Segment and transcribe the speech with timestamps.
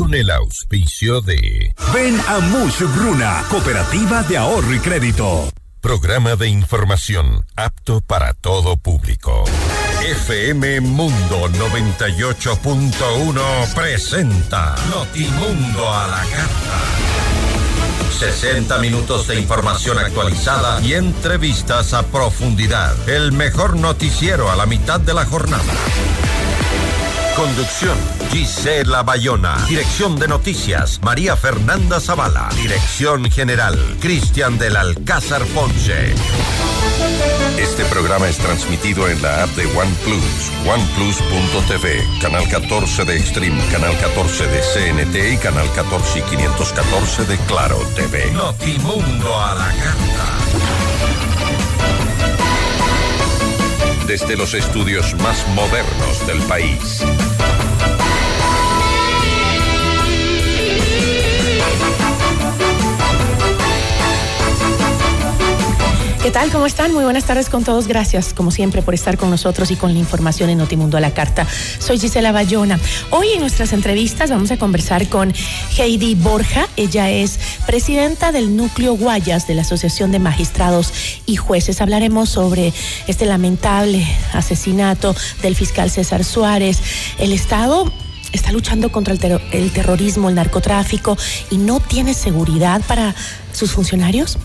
[0.00, 5.52] con el auspicio de Ven a Mush Bruna, Cooperativa de Ahorro y Crédito.
[5.82, 9.44] Programa de información apto para todo público.
[10.02, 16.80] FM Mundo 98.1 presenta Notimundo a la carta.
[18.18, 23.06] 60 minutos de información actualizada y entrevistas a profundidad.
[23.06, 25.74] El mejor noticiero a la mitad de la jornada.
[27.36, 27.96] Conducción,
[28.30, 29.56] Gisela Bayona.
[29.68, 32.48] Dirección de noticias, María Fernanda Zavala.
[32.56, 36.14] Dirección general, Cristian del Alcázar Ponce.
[37.58, 43.96] Este programa es transmitido en la app de OnePlus, oneplus.tv, canal 14 de Extreme, canal
[43.98, 48.30] 14 de CNT y canal 14 y 514 de Claro TV.
[48.32, 50.40] Notimundo a la carta.
[54.06, 57.04] Desde los estudios más modernos del país.
[66.22, 66.50] ¿Qué tal?
[66.50, 66.92] ¿Cómo están?
[66.92, 67.86] Muy buenas tardes con todos.
[67.86, 71.14] Gracias, como siempre, por estar con nosotros y con la información en Notimundo a la
[71.14, 71.46] Carta.
[71.78, 72.78] Soy Gisela Bayona.
[73.08, 75.32] Hoy en nuestras entrevistas vamos a conversar con
[75.78, 76.68] Heidi Borja.
[76.76, 80.92] Ella es presidenta del Núcleo Guayas de la Asociación de Magistrados
[81.24, 81.80] y Jueces.
[81.80, 82.74] Hablaremos sobre
[83.06, 86.82] este lamentable asesinato del fiscal César Suárez.
[87.16, 87.90] El Estado
[88.32, 91.16] está luchando contra el, el terrorismo, el narcotráfico
[91.50, 93.14] y no tiene seguridad para
[93.52, 94.36] sus funcionarios.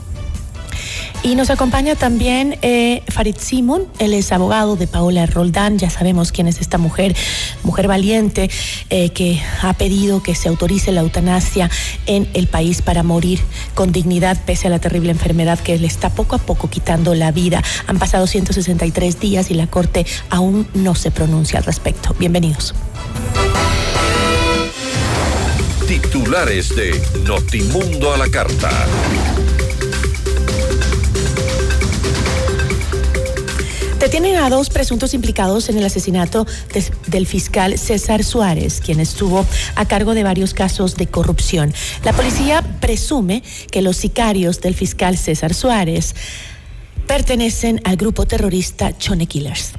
[1.25, 6.31] Y nos acompaña también eh, Farid Simon, él es abogado de Paola Roldán, ya sabemos
[6.31, 7.15] quién es esta mujer,
[7.63, 8.51] mujer valiente,
[8.91, 11.71] eh, que ha pedido que se autorice la eutanasia
[12.05, 13.39] en el país para morir
[13.73, 17.31] con dignidad pese a la terrible enfermedad que le está poco a poco quitando la
[17.31, 17.63] vida.
[17.87, 22.15] Han pasado 163 días y la Corte aún no se pronuncia al respecto.
[22.19, 22.75] Bienvenidos.
[25.87, 28.85] Titulares de Notimundo a la Carta.
[34.05, 36.45] Detienen a dos presuntos implicados en el asesinato
[36.75, 39.43] de, del fiscal César Suárez, quien estuvo
[39.73, 41.73] a cargo de varios casos de corrupción.
[42.03, 46.13] La policía presume que los sicarios del fiscal César Suárez
[47.07, 49.71] pertenecen al grupo terrorista Chone Killers.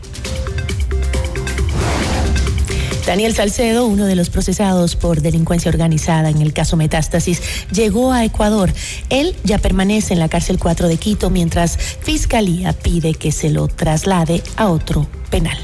[3.06, 7.40] Daniel Salcedo, uno de los procesados por delincuencia organizada en el caso Metástasis,
[7.70, 8.72] llegó a Ecuador.
[9.10, 13.68] Él ya permanece en la cárcel 4 de Quito mientras Fiscalía pide que se lo
[13.68, 15.56] traslade a otro penal.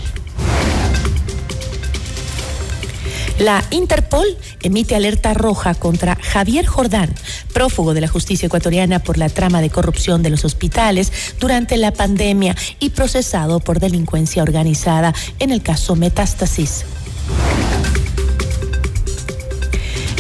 [3.41, 4.27] La Interpol
[4.63, 7.13] emite alerta roja contra Javier Jordán,
[7.53, 11.91] prófugo de la justicia ecuatoriana por la trama de corrupción de los hospitales durante la
[11.91, 16.85] pandemia y procesado por delincuencia organizada en el caso Metástasis.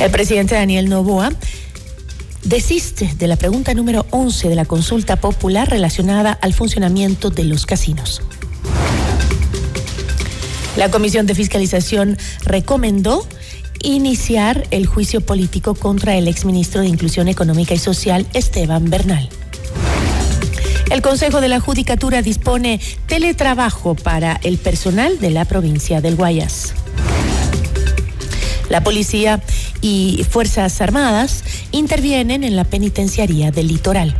[0.02, 1.30] El presidente Daniel Novoa
[2.42, 7.66] desiste de la pregunta número 11 de la consulta popular relacionada al funcionamiento de los
[7.66, 8.20] casinos.
[10.76, 13.26] La Comisión de Fiscalización recomendó
[13.82, 19.28] iniciar el juicio político contra el exministro de Inclusión Económica y Social, Esteban Bernal.
[20.90, 26.74] El Consejo de la Judicatura dispone teletrabajo para el personal de la provincia del Guayas.
[28.68, 29.40] La policía
[29.80, 34.16] y Fuerzas Armadas intervienen en la penitenciaría del litoral.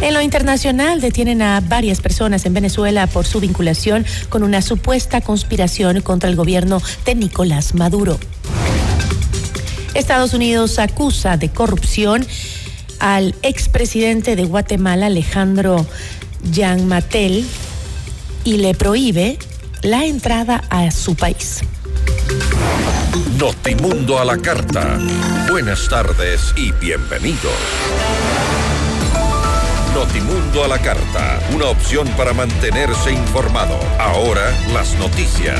[0.00, 5.20] En lo internacional detienen a varias personas en Venezuela por su vinculación con una supuesta
[5.20, 8.18] conspiración contra el gobierno de Nicolás Maduro.
[9.94, 12.26] Estados Unidos acusa de corrupción
[12.98, 15.86] al expresidente de Guatemala, Alejandro
[16.54, 17.46] Jan Matel,
[18.44, 19.38] y le prohíbe
[19.82, 21.62] la entrada a su país.
[23.38, 24.98] Notimundo a la carta.
[25.50, 27.52] Buenas tardes y bienvenidos.
[29.94, 33.78] Notimundo a la carta, una opción para mantenerse informado.
[33.98, 35.58] Ahora las noticias.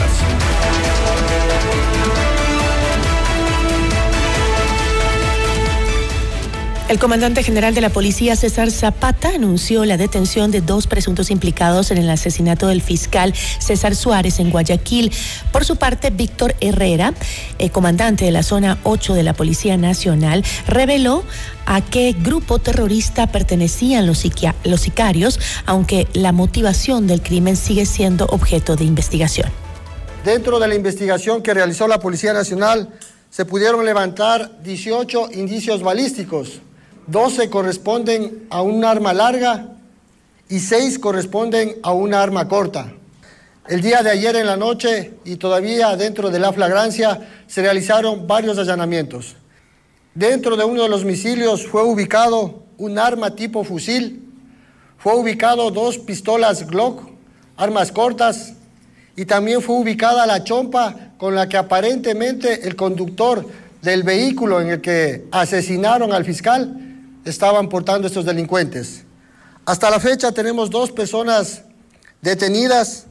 [6.88, 11.90] El comandante general de la policía, César Zapata, anunció la detención de dos presuntos implicados
[11.90, 15.10] en el asesinato del fiscal César Suárez en Guayaquil.
[15.50, 17.12] Por su parte, Víctor Herrera,
[17.58, 21.24] el comandante de la zona 8 de la Policía Nacional, reveló
[21.66, 24.18] a qué grupo terrorista pertenecían los
[24.80, 29.50] sicarios, aunque la motivación del crimen sigue siendo objeto de investigación.
[30.24, 32.90] Dentro de la investigación que realizó la Policía Nacional,
[33.28, 36.60] se pudieron levantar 18 indicios balísticos
[37.06, 39.68] 12 corresponden a un arma larga
[40.48, 42.92] y 6 corresponden a una arma corta.
[43.68, 48.26] El día de ayer en la noche y todavía dentro de la flagrancia se realizaron
[48.26, 49.36] varios allanamientos.
[50.14, 54.22] Dentro de uno de los domicilios fue ubicado un arma tipo fusil,
[54.98, 57.02] fue ubicado dos pistolas Glock,
[57.56, 58.54] armas cortas,
[59.14, 63.46] y también fue ubicada la chompa con la que aparentemente el conductor
[63.82, 66.85] del vehículo en el que asesinaron al fiscal
[67.26, 69.04] estaban portando estos delincuentes.
[69.64, 71.62] Hasta la fecha tenemos dos personas
[72.22, 73.06] detenidas.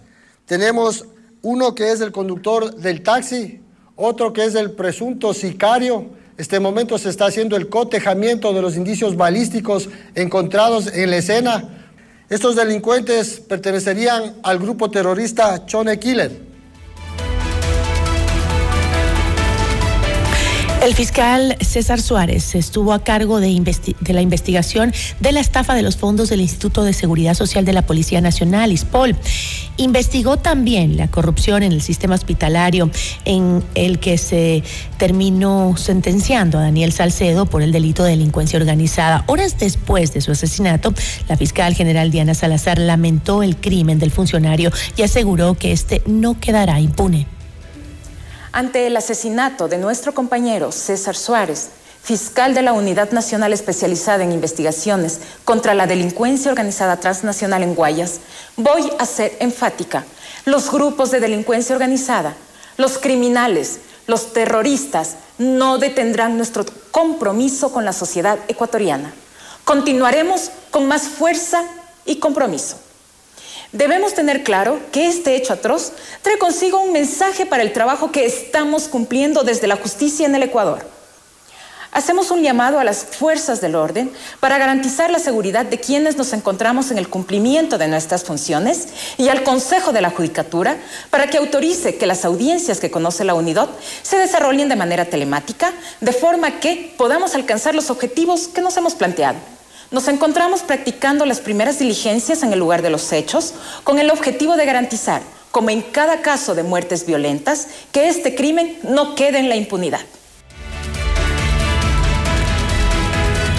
[0.45, 1.05] Tenemos
[1.41, 3.61] uno que es el conductor del taxi,
[3.95, 6.09] otro que es el presunto sicario.
[6.37, 11.75] Este momento se está haciendo el cotejamiento de los indicios balísticos encontrados en la escena
[12.27, 16.54] estos delincuentes pertenecerían al grupo terrorista Chone Killer.
[20.85, 23.59] El fiscal César Suárez estuvo a cargo de,
[24.07, 27.81] la investigación de la estafa de los fondos del Instituto de Seguridad Social de la
[27.81, 29.15] Policía Nacional, ISPOL.
[29.77, 32.91] Investigó también la corrupción en el sistema hospitalario
[33.25, 34.61] en el que se
[34.99, 39.23] terminó sentenciando a Daniel Salcedo por el delito de delincuencia organizada.
[39.25, 40.93] Horas después de su asesinato,
[41.27, 46.39] la fiscal general Diana Salazar lamentó el crimen del funcionario y aseguró que este no
[46.39, 47.25] quedará impune
[48.55, 51.67] ante el asesinato de nuestro compañero César Suárez,
[52.01, 58.21] fiscal de la Unidad Nacional Especializada en Investigaciones contra la Delincuencia Organizada Transnacional en Guayas,
[58.55, 60.05] voy a ser enfática.
[60.45, 62.33] Los grupos de delincuencia organizada,
[62.77, 69.13] los criminales, los terroristas no detendrán nuestro compromiso con la sociedad ecuatoriana.
[69.65, 71.61] Continuaremos con más fuerza
[72.05, 72.77] y compromiso.
[73.71, 75.91] Debemos tener claro que este hecho atroz
[76.21, 80.43] trae consigo un mensaje para el trabajo que estamos cumpliendo desde la justicia en el
[80.43, 80.95] Ecuador.
[81.95, 86.33] Hacemos un llamado a las fuerzas del orden para garantizar la seguridad de quienes nos
[86.33, 90.75] encontramos en el cumplimiento de nuestras funciones y al Consejo de la Judicatura
[91.09, 93.69] para que autorice que las audiencias que conoce la UNIDOT
[94.03, 95.71] se desarrollen de manera telemática,
[96.01, 99.54] de forma que podamos alcanzar los objetivos que nos hemos planteado.
[99.95, 103.53] Nos encontramos practicando las primeras diligencias en el lugar de los hechos
[103.85, 105.21] con el objetivo de garantizar,
[105.51, 110.01] como en cada caso de muertes violentas, que este crimen no quede en la impunidad.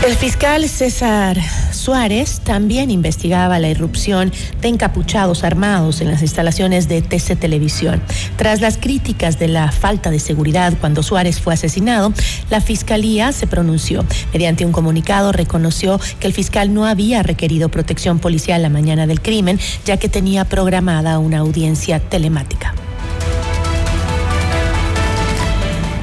[0.07, 1.39] El fiscal César
[1.87, 8.03] Suárez también investigaba la irrupción de encapuchados armados en las instalaciones de TC Televisión.
[8.35, 12.13] Tras las críticas de la falta de seguridad cuando Suárez fue asesinado,
[12.51, 14.05] la fiscalía se pronunció.
[14.33, 19.21] Mediante un comunicado reconoció que el fiscal no había requerido protección policial la mañana del
[19.21, 22.75] crimen, ya que tenía programada una audiencia telemática.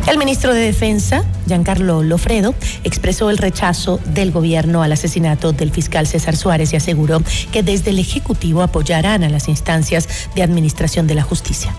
[0.05, 2.53] El ministro de Defensa, Giancarlo Lofredo,
[2.83, 7.21] expresó el rechazo del gobierno al asesinato del fiscal César Suárez y aseguró
[7.53, 11.73] que desde el Ejecutivo apoyarán a las instancias de administración de la justicia.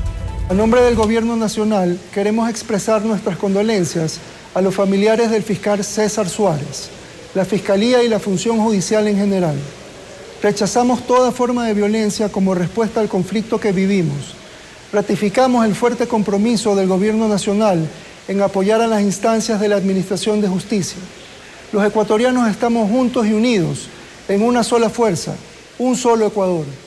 [0.49, 4.19] A nombre del Gobierno Nacional, queremos expresar nuestras condolencias
[4.55, 6.89] a los familiares del fiscal César Suárez,
[7.35, 9.57] la Fiscalía y la función judicial en general.
[10.43, 14.35] Rechazamos toda forma de violencia como respuesta al conflicto que vivimos.
[14.93, 17.87] Ratificamos el fuerte compromiso del Gobierno Nacional
[18.29, 20.99] en apoyar a las instancias de la Administración de Justicia.
[21.73, 23.89] Los ecuatorianos estamos juntos y unidos
[24.29, 25.35] en una sola fuerza,
[25.79, 26.84] un solo Ecuador.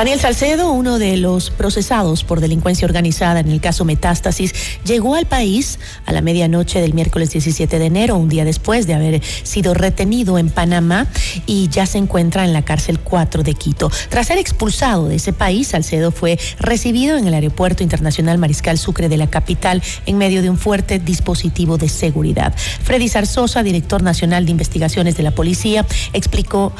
[0.00, 5.26] Daniel Salcedo, uno de los procesados por delincuencia organizada en el caso Metástasis, llegó al
[5.26, 9.74] país a la medianoche del miércoles 17 de enero, un día después de haber sido
[9.74, 11.06] retenido en Panamá
[11.44, 13.92] y ya se encuentra en la cárcel 4 de Quito.
[14.08, 19.10] Tras ser expulsado de ese país, Salcedo fue recibido en el Aeropuerto Internacional Mariscal Sucre
[19.10, 22.54] de la capital en medio de un fuerte dispositivo de seguridad.
[22.56, 25.84] Freddy Zarzosa, director nacional de investigaciones de la policía,
[26.14, 26.72] explicó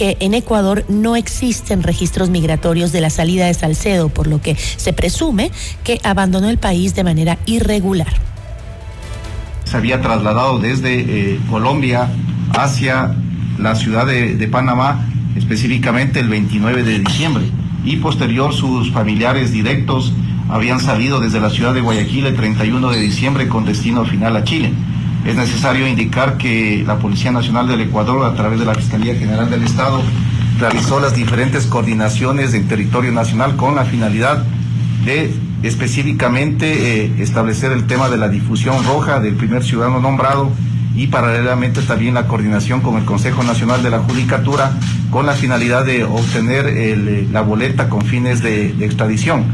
[0.00, 4.56] que en Ecuador no existen registros migratorios de la salida de Salcedo, por lo que
[4.56, 5.50] se presume
[5.84, 8.08] que abandonó el país de manera irregular.
[9.64, 11.00] Se había trasladado desde
[11.34, 12.08] eh, Colombia
[12.56, 13.14] hacia
[13.58, 17.44] la ciudad de, de Panamá, específicamente el 29 de diciembre,
[17.84, 20.14] y posterior sus familiares directos
[20.48, 24.44] habían salido desde la ciudad de Guayaquil el 31 de diciembre con destino final a
[24.44, 24.72] Chile.
[25.24, 29.50] Es necesario indicar que la Policía Nacional del Ecuador, a través de la Fiscalía General
[29.50, 30.02] del Estado,
[30.58, 34.44] realizó las diferentes coordinaciones en territorio nacional con la finalidad
[35.04, 40.50] de específicamente eh, establecer el tema de la difusión roja del primer ciudadano nombrado
[40.94, 44.72] y paralelamente también la coordinación con el Consejo Nacional de la Judicatura
[45.10, 49.44] con la finalidad de obtener eh, la boleta con fines de extradición.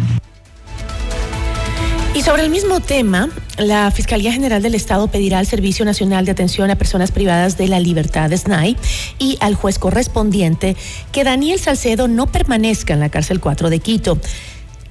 [2.16, 6.30] Y sobre el mismo tema, la Fiscalía General del Estado pedirá al Servicio Nacional de
[6.30, 8.78] Atención a Personas Privadas de la Libertad, SNAI,
[9.18, 10.78] y al juez correspondiente
[11.12, 14.18] que Daniel Salcedo no permanezca en la cárcel 4 de Quito.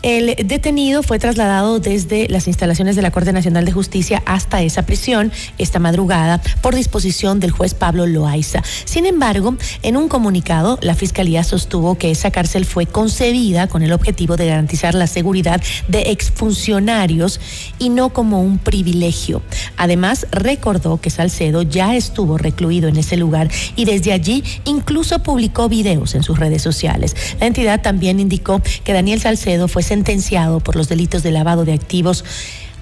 [0.06, 4.86] El detenido fue trasladado desde las instalaciones de la Corte Nacional de Justicia hasta esa
[4.86, 8.62] prisión esta madrugada por disposición del juez Pablo Loaiza.
[8.84, 13.94] Sin embargo, en un comunicado, la Fiscalía sostuvo que esa cárcel fue concebida con el
[13.94, 17.40] objetivo de garantizar la seguridad de exfuncionarios
[17.80, 19.42] y no como un privilegio.
[19.76, 25.68] Además, recordó que Salcedo ya estuvo recluido en ese lugar y desde allí incluso publicó
[25.68, 27.16] videos en sus redes sociales.
[27.40, 31.72] La entidad también indicó que Daniel Salcedo fue sentenciado por los delitos de lavado de
[31.72, 32.26] activos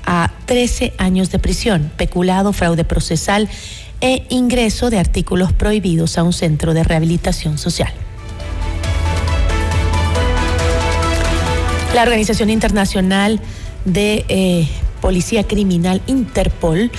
[0.04, 3.48] a 13 años de prisión, peculado, fraude procesal
[4.02, 7.94] e ingreso de artículos prohibidos a un centro de rehabilitación social.
[11.94, 13.40] La Organización Internacional
[13.86, 14.68] de eh,
[15.00, 16.90] Policía Criminal Interpol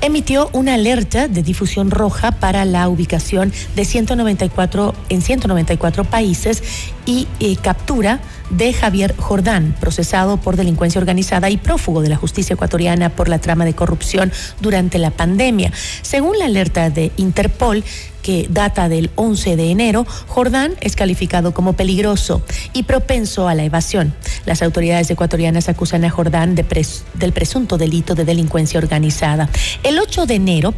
[0.00, 6.62] emitió una alerta de difusión roja para la ubicación de 194 en 194 países
[7.06, 12.54] y eh, captura de Javier Jordán, procesado por delincuencia organizada y prófugo de la justicia
[12.54, 15.72] ecuatoriana por la trama de corrupción durante la pandemia.
[16.02, 17.84] Según la alerta de Interpol,
[18.26, 22.42] que data del 11 de enero, Jordán es calificado como peligroso
[22.72, 24.16] y propenso a la evasión.
[24.46, 29.48] Las autoridades ecuatorianas acusan a Jordán del presunto delito de delincuencia organizada.
[29.84, 30.74] El 8 de enero,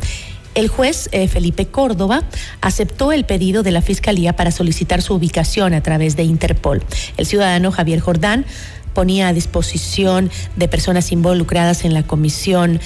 [0.54, 2.22] el juez eh, Felipe Córdoba
[2.60, 6.84] aceptó el pedido de la Fiscalía para solicitar su ubicación a través de Interpol.
[7.16, 8.44] El ciudadano Javier Jordán
[8.92, 12.78] ponía a disposición de personas involucradas en la comisión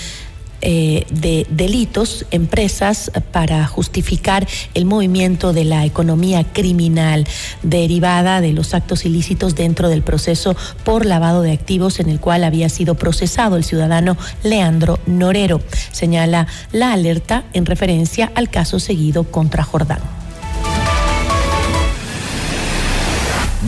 [0.63, 7.27] eh, de delitos, empresas, para justificar el movimiento de la economía criminal
[7.63, 12.45] derivada de los actos ilícitos dentro del proceso por lavado de activos en el cual
[12.45, 15.61] había sido procesado el ciudadano Leandro Norero.
[15.91, 20.22] Señala la alerta en referencia al caso seguido contra Jordán.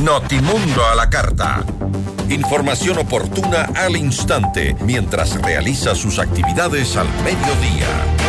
[0.03, 1.65] Notimundo a la carta.
[2.29, 8.24] Información oportuna al instante mientras realiza sus actividades al mediodía.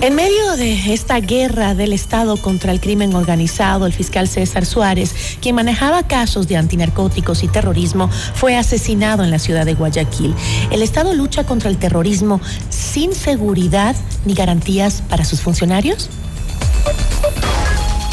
[0.00, 5.12] En medio de esta guerra del Estado contra el crimen organizado, el fiscal César Suárez,
[5.42, 10.36] quien manejaba casos de antinarcóticos y terrorismo, fue asesinado en la ciudad de Guayaquil.
[10.70, 12.40] ¿El Estado lucha contra el terrorismo
[12.70, 16.08] sin seguridad ni garantías para sus funcionarios?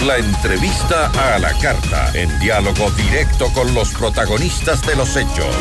[0.07, 5.55] La entrevista a la carta, en diálogo directo con los protagonistas de los hechos.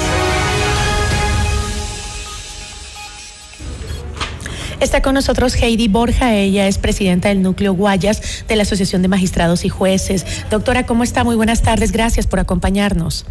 [4.81, 9.09] Está con nosotros Heidi Borja, ella es presidenta del núcleo Guayas de la Asociación de
[9.09, 10.27] Magistrados y Jueces.
[10.51, 11.25] Doctora, ¿cómo está?
[11.25, 13.25] Muy buenas tardes, gracias por acompañarnos.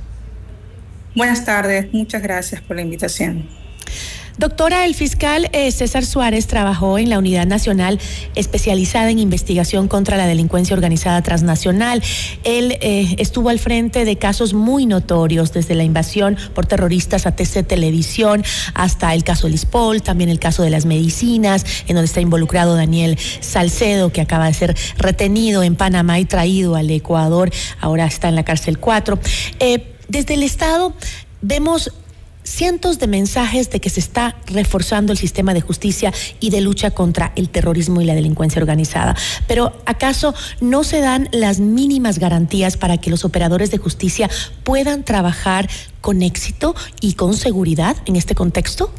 [1.15, 3.47] Buenas tardes, muchas gracias por la invitación.
[4.37, 7.99] Doctora, el fiscal eh, César Suárez trabajó en la Unidad Nacional
[8.33, 12.01] especializada en investigación contra la delincuencia organizada transnacional.
[12.43, 17.35] Él eh, estuvo al frente de casos muy notorios, desde la invasión por terroristas a
[17.35, 22.19] TC Televisión hasta el caso Lispol, también el caso de las medicinas, en donde está
[22.19, 28.07] involucrado Daniel Salcedo, que acaba de ser retenido en Panamá y traído al Ecuador, ahora
[28.07, 29.19] está en la cárcel 4.
[29.59, 30.93] Eh, desde el Estado
[31.41, 31.91] vemos
[32.53, 36.91] cientos de mensajes de que se está reforzando el sistema de justicia y de lucha
[36.91, 39.15] contra el terrorismo y la delincuencia organizada.
[39.47, 44.29] Pero ¿acaso no se dan las mínimas garantías para que los operadores de justicia
[44.63, 45.67] puedan trabajar
[45.99, 48.93] con éxito y con seguridad en este contexto?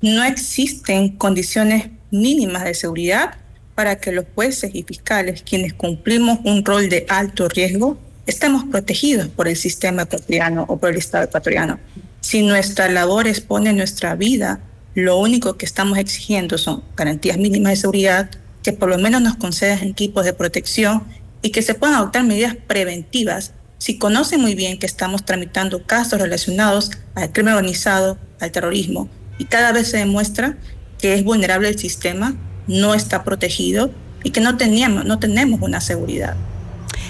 [0.00, 3.36] No existen condiciones mínimas de seguridad
[3.76, 7.98] para que los jueces y fiscales, quienes cumplimos un rol de alto riesgo,
[8.30, 11.78] estamos protegidos por el sistema ecuatoriano o por el Estado ecuatoriano.
[12.20, 14.60] Si nuestra labor expone nuestra vida,
[14.94, 18.30] lo único que estamos exigiendo son garantías mínimas de seguridad,
[18.62, 21.04] que por lo menos nos concedan equipos de protección
[21.40, 26.20] y que se puedan adoptar medidas preventivas si conocen muy bien que estamos tramitando casos
[26.20, 29.08] relacionados al crimen organizado, al terrorismo,
[29.38, 30.58] y cada vez se demuestra
[30.98, 32.34] que es vulnerable el sistema,
[32.66, 33.92] no está protegido
[34.24, 36.36] y que no, teníamos, no tenemos una seguridad.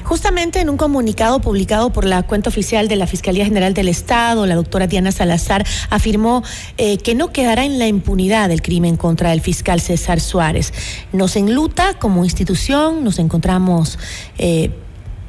[0.04, 4.46] Justamente en un comunicado publicado por la cuenta oficial de la Fiscalía General del Estado,
[4.46, 6.42] la doctora Diana Salazar afirmó
[6.76, 10.72] eh, que no quedará en la impunidad el crimen contra el fiscal César Suárez.
[11.12, 13.98] Nos enluta como institución, nos encontramos...
[14.38, 14.70] Eh,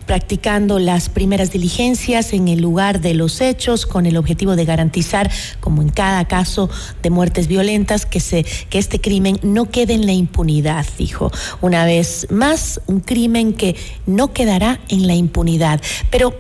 [0.10, 5.30] practicando las primeras diligencias en el lugar de los hechos con el objetivo de garantizar,
[5.60, 6.68] como en cada caso
[7.04, 11.32] de muertes violentas, que, se, que este crimen no quede en la impunidad, dijo.
[11.62, 13.76] Una vez más, un crimen que
[14.08, 15.80] no quedará en la impunidad.
[16.10, 16.34] Pero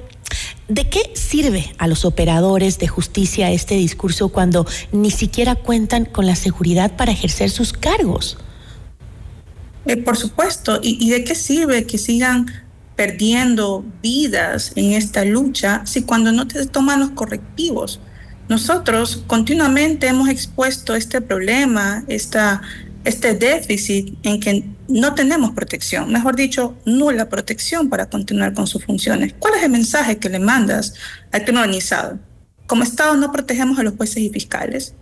[0.67, 6.25] ¿De qué sirve a los operadores de justicia este discurso cuando ni siquiera cuentan con
[6.27, 8.37] la seguridad para ejercer sus cargos?
[9.85, 12.45] Eh, por supuesto, ¿Y, de qué sirve que sigan
[12.99, 18.01] perdiendo vidas en esta lucha si cuando no te toman los correctivos?
[18.49, 22.61] Nosotros continuamente hemos expuesto este problema, esta
[23.05, 28.83] este déficit en que no tenemos protección, mejor dicho, nula protección para continuar con sus
[28.83, 29.33] funciones.
[29.39, 30.93] ¿Cuál es el mensaje que le mandas
[31.31, 32.19] al crimen organizado?
[32.67, 34.93] Como Estado no protegemos a los jueces y fiscales.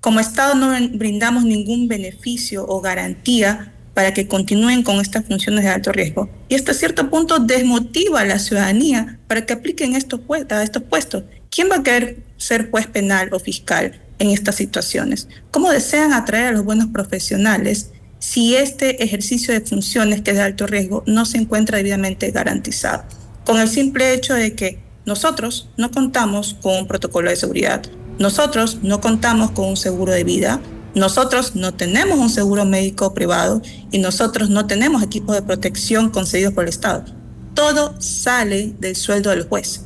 [0.00, 5.70] Como Estado no brindamos ningún beneficio o garantía para que continúen con estas funciones de
[5.70, 6.30] alto riesgo.
[6.48, 10.20] Y hasta cierto punto desmotiva a la ciudadanía para que apliquen estos,
[10.50, 11.24] a estos puestos.
[11.50, 15.28] ¿Quién va a querer ser juez penal o fiscal en estas situaciones.
[15.50, 20.44] ¿Cómo desean atraer a los buenos profesionales si este ejercicio de funciones que es de
[20.44, 23.04] alto riesgo no se encuentra debidamente garantizado?
[23.44, 27.82] Con el simple hecho de que nosotros no contamos con un protocolo de seguridad,
[28.18, 30.60] nosotros no contamos con un seguro de vida,
[30.94, 36.52] nosotros no tenemos un seguro médico privado y nosotros no tenemos equipos de protección concedidos
[36.54, 37.04] por el Estado.
[37.54, 39.82] Todo sale del sueldo del juez.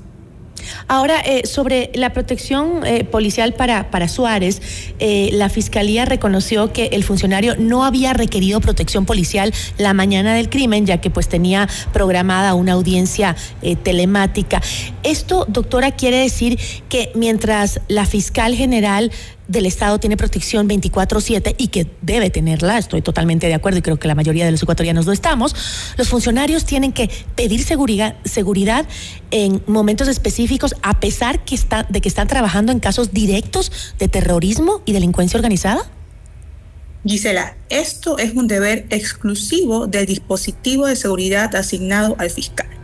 [0.88, 4.60] Ahora, eh, sobre la protección eh, policial para, para Suárez,
[4.98, 10.48] eh, la Fiscalía reconoció que el funcionario no había requerido protección policial la mañana del
[10.48, 13.36] crimen, ya que pues tenía programada una audiencia
[13.82, 14.62] telemática.
[15.02, 16.58] Esto, doctora, quiere decir
[16.88, 19.10] que mientras la fiscal general
[19.48, 23.98] del Estado tiene protección 24/7 y que debe tenerla, estoy totalmente de acuerdo y creo
[23.98, 25.54] que la mayoría de los ecuatorianos lo estamos,
[25.96, 28.86] los funcionarios tienen que pedir seguridad,
[29.30, 34.08] en momentos específicos a pesar que está, de que están trabajando en casos directos de
[34.08, 35.90] terrorismo y delincuencia organizada?
[37.04, 42.75] Gisela, esto es un deber exclusivo del dispositivo de seguridad asignado al fiscal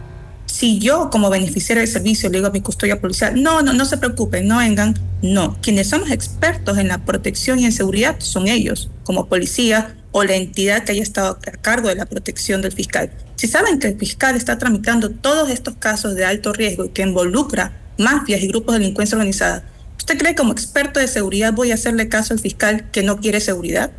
[0.52, 3.86] si yo como beneficiario del servicio le digo a mi custodia policial, no, no, no
[3.86, 5.56] se preocupen, no vengan, no.
[5.62, 10.24] Quienes son los expertos en la protección y en seguridad son ellos, como policía o
[10.24, 13.10] la entidad que haya estado a cargo de la protección del fiscal.
[13.36, 17.00] Si saben que el fiscal está tramitando todos estos casos de alto riesgo y que
[17.00, 19.64] involucra mafias y grupos de delincuencia organizada,
[19.96, 23.40] ¿usted cree como experto de seguridad voy a hacerle caso al fiscal que no quiere
[23.40, 23.90] seguridad?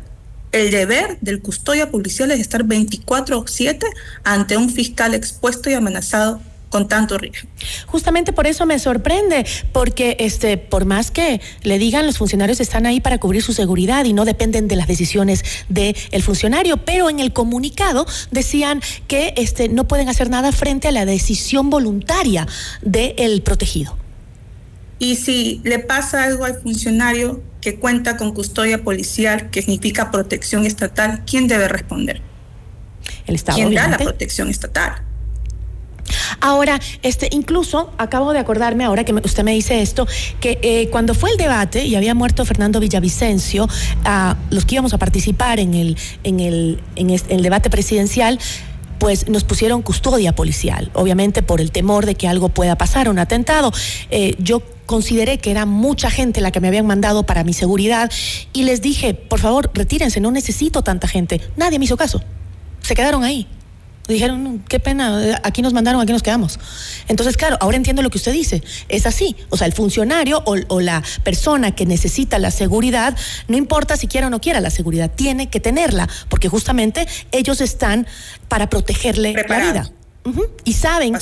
[0.54, 3.86] El deber del custodia policial es estar 24/7
[4.22, 7.48] ante un fiscal expuesto y amenazado con tanto riesgo.
[7.86, 12.86] Justamente por eso me sorprende, porque este, por más que le digan, los funcionarios están
[12.86, 17.18] ahí para cubrir su seguridad y no dependen de las decisiones del funcionario, pero en
[17.18, 22.46] el comunicado decían que este, no pueden hacer nada frente a la decisión voluntaria
[22.80, 23.96] del protegido.
[25.00, 30.66] Y si le pasa algo al funcionario que cuenta con custodia policial, que significa protección
[30.66, 32.20] estatal, ¿quién debe responder?
[33.26, 33.56] El Estado.
[33.56, 35.02] ¿Quién da la protección estatal?
[36.42, 40.06] Ahora, este, incluso acabo de acordarme ahora que usted me dice esto,
[40.40, 43.66] que eh, cuando fue el debate y había muerto Fernando Villavicencio,
[44.04, 48.38] a los que íbamos a participar en el, en el, en el debate presidencial,
[48.98, 53.18] pues nos pusieron custodia policial, obviamente por el temor de que algo pueda pasar, un
[53.18, 53.72] atentado.
[54.10, 58.10] Eh, yo consideré que era mucha gente la que me habían mandado para mi seguridad
[58.52, 61.40] y les dije, por favor, retírense, no necesito tanta gente.
[61.56, 62.22] Nadie me hizo caso.
[62.80, 63.48] Se quedaron ahí.
[64.06, 66.60] Dijeron, qué pena, aquí nos mandaron, aquí nos quedamos.
[67.08, 68.62] Entonces, claro, ahora entiendo lo que usted dice.
[68.90, 69.34] Es así.
[69.48, 73.16] O sea, el funcionario o, la persona que necesita la seguridad,
[73.48, 77.62] no importa si quiera o no quiera la seguridad, tiene que tenerla, porque justamente ellos
[77.62, 78.06] están
[78.48, 79.90] para protegerle la vida.
[80.64, 81.14] Y saben,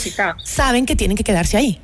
[0.43, 1.81] saben que tienen que quedarse ahí.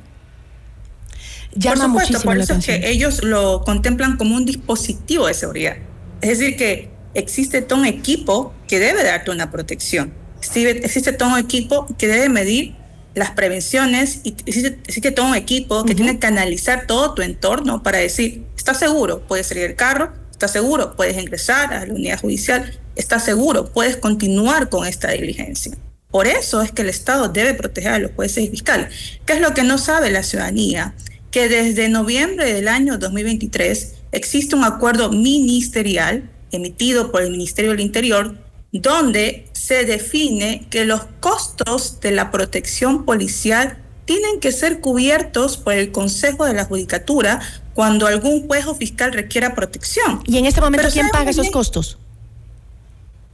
[1.59, 5.77] Llama por supuesto, por eso es que ellos lo contemplan como un dispositivo de seguridad.
[6.21, 11.39] Es decir, que existe todo un equipo que debe darte una protección existe todo un
[11.39, 12.75] equipo que debe medir
[13.15, 17.97] las prevenciones y existe, todo un equipo que tiene que analizar todo tu entorno para
[17.97, 19.21] decir, ¿estás seguro?
[19.27, 20.95] Puedes salir del carro, ¿estás seguro?
[20.95, 23.71] Puedes ingresar a la unidad judicial, ¿estás seguro?
[23.71, 25.75] Puedes continuar con esta diligencia.
[26.11, 29.19] Por eso es que el Estado debe proteger a los jueces y fiscales.
[29.25, 30.95] ¿Qué es lo que no sabe la ciudadanía?
[31.31, 37.81] Que desde noviembre del año 2023 existe un acuerdo ministerial emitido por el Ministerio del
[37.81, 38.35] Interior
[38.71, 45.73] donde se define que los costos de la protección policial tienen que ser cubiertos por
[45.73, 47.41] el Consejo de la Judicatura
[47.73, 50.21] cuando algún juez o fiscal requiera protección.
[50.25, 51.97] ¿Y en este momento quién paga esos costos?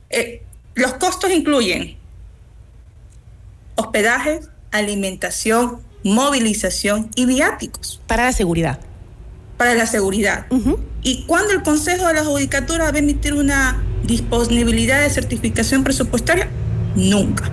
[0.09, 1.97] Eh, los costos incluyen
[3.75, 7.99] hospedaje, alimentación, movilización y viáticos.
[8.05, 8.79] Para la seguridad.
[9.57, 10.45] Para la seguridad.
[11.01, 16.47] Y cuando el Consejo de la Judicatura va a emitir una disponibilidad de certificación presupuestaria,
[16.95, 17.51] nunca.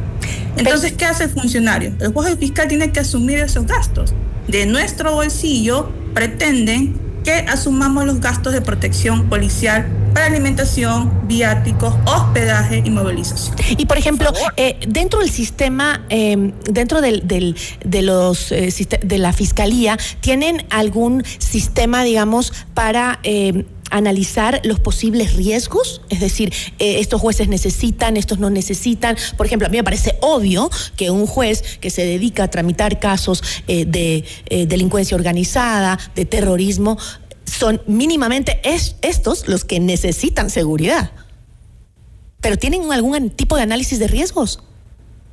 [0.58, 1.94] Entonces, ¿qué hace el funcionario?
[1.98, 4.12] El juez fiscal tiene que asumir esos gastos.
[4.46, 12.82] De nuestro bolsillo pretenden que asumamos los gastos de protección policial para alimentación, viáticos, hospedaje
[12.84, 13.56] y movilización.
[13.76, 19.32] Y por ejemplo, eh, dentro del sistema, em, dentro del, de los eh, de la
[19.32, 27.20] fiscalía, ¿tienen algún sistema, digamos, para em, analizar los posibles riesgos, es decir, eh, estos
[27.20, 29.16] jueces necesitan, estos no necesitan.
[29.36, 32.98] Por ejemplo, a mí me parece obvio que un juez que se dedica a tramitar
[32.98, 36.98] casos eh, de eh, delincuencia organizada, de terrorismo,
[37.44, 38.60] son mínimamente
[39.02, 41.12] estos los que necesitan seguridad.
[42.40, 44.60] Pero ¿tienen algún tipo de análisis de riesgos?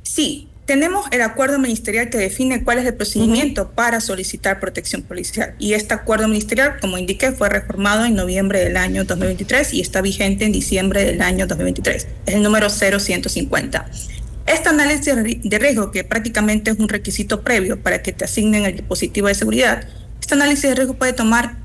[0.02, 5.56] Sí, tenemos el acuerdo ministerial que define cuál es el procedimiento para solicitar protección policial.
[5.58, 10.00] Y este acuerdo ministerial, como indiqué, fue reformado en noviembre del año 2023 y está
[10.00, 12.06] vigente en diciembre del año 2023.
[12.24, 13.90] Es el número 0150.
[14.46, 18.76] Este análisis de riesgo, que prácticamente es un requisito previo para que te asignen el
[18.76, 19.88] dispositivo de seguridad,
[20.20, 21.56] este análisis de riesgo puede tomar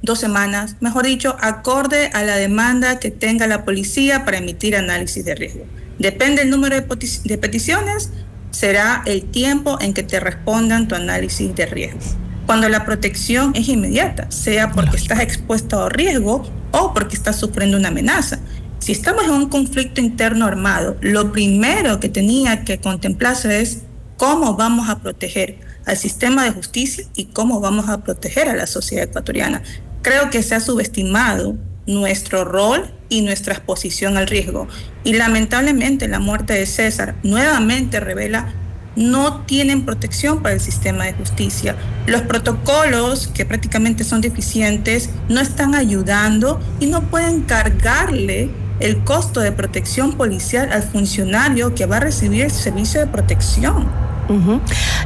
[0.00, 5.22] dos semanas, mejor dicho, acorde a la demanda que tenga la policía para emitir análisis
[5.22, 5.66] de riesgo.
[5.98, 8.10] Depende del número de, peticiones,
[8.54, 11.98] será el tiempo en que te respondan tu análisis de riesgo.
[12.46, 17.76] Cuando la protección es inmediata, sea porque estás expuesto a riesgo o porque estás sufriendo
[17.76, 18.38] una amenaza.
[18.78, 23.82] Si estamos en un conflicto interno armado, lo primero que tenía que contemplarse es
[24.18, 28.68] cómo vamos a proteger al sistema de justicia y cómo vamos a proteger a la
[28.68, 29.62] sociedad ecuatoriana.
[30.02, 34.68] Creo que se ha subestimado nuestro rol y nuestra exposición al riesgo.
[35.04, 38.52] Y lamentablemente la muerte de César nuevamente revela
[38.96, 41.76] no tienen protección para el sistema de justicia.
[42.06, 49.40] Los protocolos, que prácticamente son deficientes, no están ayudando y no pueden cargarle el costo
[49.40, 53.88] de protección policial al funcionario que va a recibir el servicio de protección.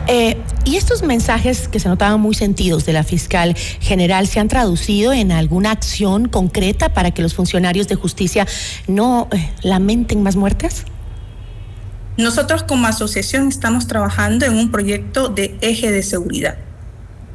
[0.06, 4.48] Eh, ¿Y estos mensajes que se notaban muy sentidos de la fiscal general se han
[4.48, 8.46] traducido en alguna acción concreta para que los funcionarios de justicia
[8.86, 10.84] no eh, lamenten más muertes?
[12.16, 16.58] Nosotros como asociación estamos trabajando en un proyecto de eje de seguridad.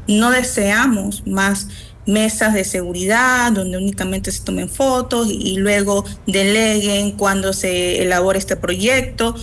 [0.08, 1.70] No deseamos más
[2.06, 8.58] mesas de seguridad donde únicamente se tomen fotos y, luego deleguen cuando se elabore este
[8.58, 9.36] proyecto.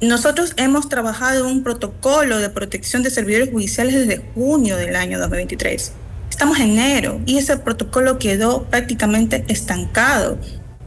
[0.00, 5.92] Nosotros hemos trabajado un protocolo de protección de servidores judiciales desde junio del año 2023.
[6.28, 10.38] Estamos en enero y ese protocolo quedó prácticamente estancado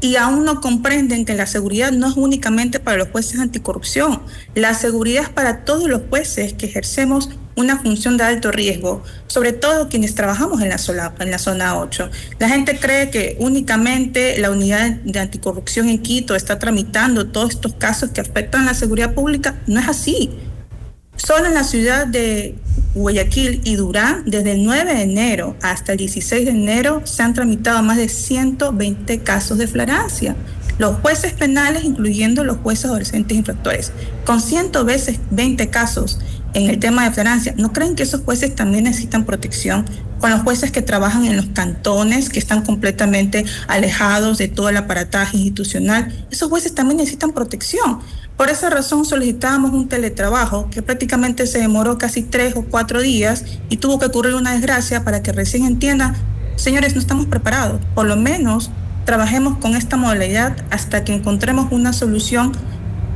[0.02, 4.22] y aún no comprenden que la seguridad no es únicamente para los jueces anticorrupción,
[4.54, 9.52] la seguridad es para todos los jueces que ejercemos una función de alto riesgo, sobre
[9.52, 12.10] todo quienes trabajamos en la, zona, en la zona 8.
[12.40, 17.74] La gente cree que únicamente la unidad de anticorrupción en Quito está tramitando todos estos
[17.74, 19.56] casos que afectan la seguridad pública.
[19.66, 20.30] No es así.
[21.16, 22.56] Solo en la ciudad de
[22.94, 27.34] Guayaquil y Durán, desde el 9 de enero hasta el 16 de enero, se han
[27.34, 30.36] tramitado más de 120 casos de flagrancia.
[30.78, 33.92] Los jueces penales, incluyendo los jueces adolescentes infractores,
[34.26, 36.20] con 120 casos
[36.54, 39.86] en el tema de flagrancia, ¿no creen que esos jueces también necesitan protección?
[40.20, 44.78] Con los jueces que trabajan en los cantones, que están completamente alejados de todo el
[44.78, 48.00] aparataje institucional, esos jueces también necesitan protección.
[48.38, 53.46] Por esa razón solicitábamos un teletrabajo que prácticamente se demoró casi tres o cuatro días
[53.70, 56.16] y tuvo que ocurrir una desgracia para que recién entienda,
[56.56, 57.82] señores, no estamos preparados.
[57.96, 58.72] Por lo menos
[59.06, 62.52] trabajemos con esta modalidad hasta que encontremos una solución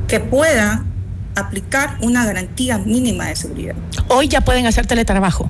[0.07, 0.85] que pueda
[1.35, 3.75] aplicar una garantía mínima de seguridad.
[4.07, 5.49] Hoy ya pueden hacer teletrabajo.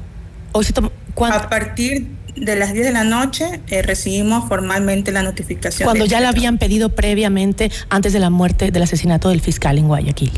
[0.51, 5.85] Hoy se A partir de las 10 de la noche eh, recibimos formalmente la notificación.
[5.85, 9.87] Cuando ya la habían pedido previamente antes de la muerte del asesinato del fiscal en
[9.87, 10.31] Guayaquil.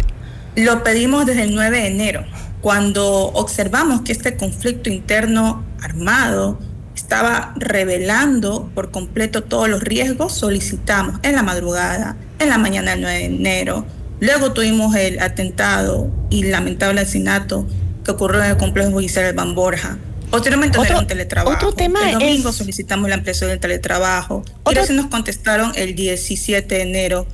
[0.56, 2.26] Lo pedimos desde el 9 de enero,
[2.62, 6.60] cuando observamos que este conflicto interno armado
[6.96, 13.02] estaba revelando por completo todos los riesgos, solicitamos en la madrugada, en la mañana del
[13.02, 13.86] 9 de enero,
[14.24, 17.68] Luego tuvimos el atentado y lamentable asesinato
[18.06, 19.98] que ocurrió en el complejo judicial de Ban Borja.
[20.32, 21.58] Posteriormente otro, un teletrabajo.
[21.58, 24.46] Otro tema el domingo solicitamos la ampliación del teletrabajo.
[24.72, 27.28] Y se nos contestaron el 17 de enero.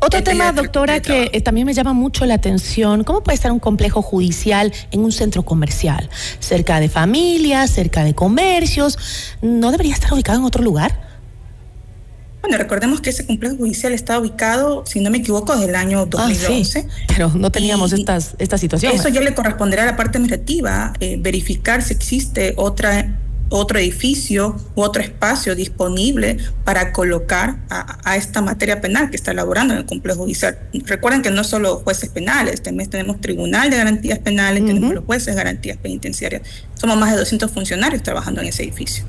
[0.00, 3.60] Otro tema, doctora, que eh, también me llama mucho la atención, ¿cómo puede estar un
[3.60, 6.10] complejo judicial en un centro comercial?
[6.40, 8.98] Cerca de familias, cerca de comercios,
[9.42, 11.05] ¿no debería estar ubicado en otro lugar?
[12.40, 16.06] Bueno, recordemos que ese complejo judicial está ubicado, si no me equivoco, desde el año
[16.06, 16.86] 2011.
[16.88, 18.92] Ah, pero no teníamos estas, esta situación.
[18.94, 23.18] Eso ya le corresponderá a la parte administrativa eh, verificar si existe otra
[23.48, 29.74] otro edificio u otro espacio disponible para colocar a, esta materia penal que está elaborando
[29.74, 30.58] en el complejo judicial.
[30.84, 35.34] Recuerden que no solo jueces penales, también tenemos tribunal de garantías penales, tenemos los jueces
[35.34, 36.42] de garantías penitenciarias.
[36.74, 39.04] Somos más de 200 funcionarios trabajando en ese edificio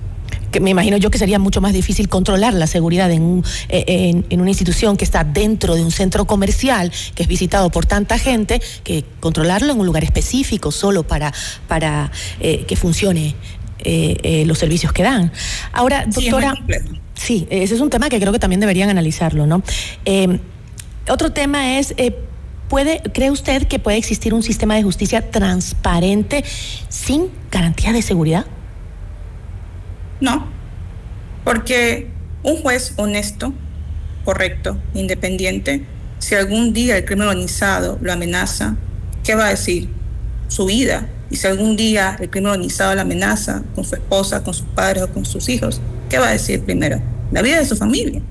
[0.52, 4.24] que me imagino yo que sería mucho más difícil controlar la seguridad en, un, eh,
[4.30, 8.18] en, una institución que está dentro de un centro comercial, que es visitado por tanta
[8.18, 11.34] gente, que controlarlo en un lugar específico solo para,
[11.68, 13.36] para eh, que funcione
[13.80, 15.32] eh, eh, los servicios que dan.
[15.72, 16.54] Ahora, doctora,
[17.14, 19.64] sí, ese es un tema que creo que también deberían analizarlo, ¿no?
[21.10, 21.96] Otro tema es,
[22.68, 26.44] ¿puede, ¿cree usted que puede existir un sistema de justicia transparente
[26.90, 28.46] sin garantía de seguridad?
[30.20, 30.48] No,
[31.44, 32.08] porque
[32.44, 33.54] un juez honesto,
[34.26, 35.86] correcto, independiente,
[36.20, 38.76] si algún día el crimen organizado lo amenaza,
[39.24, 39.90] ¿qué va a decir?
[40.48, 44.54] Su vida, y si algún día el crimen organizado la amenaza con su esposa, con
[44.54, 47.02] sus padres o con sus hijos, ¿qué va a decir primero?
[47.32, 48.22] La vida de su familia.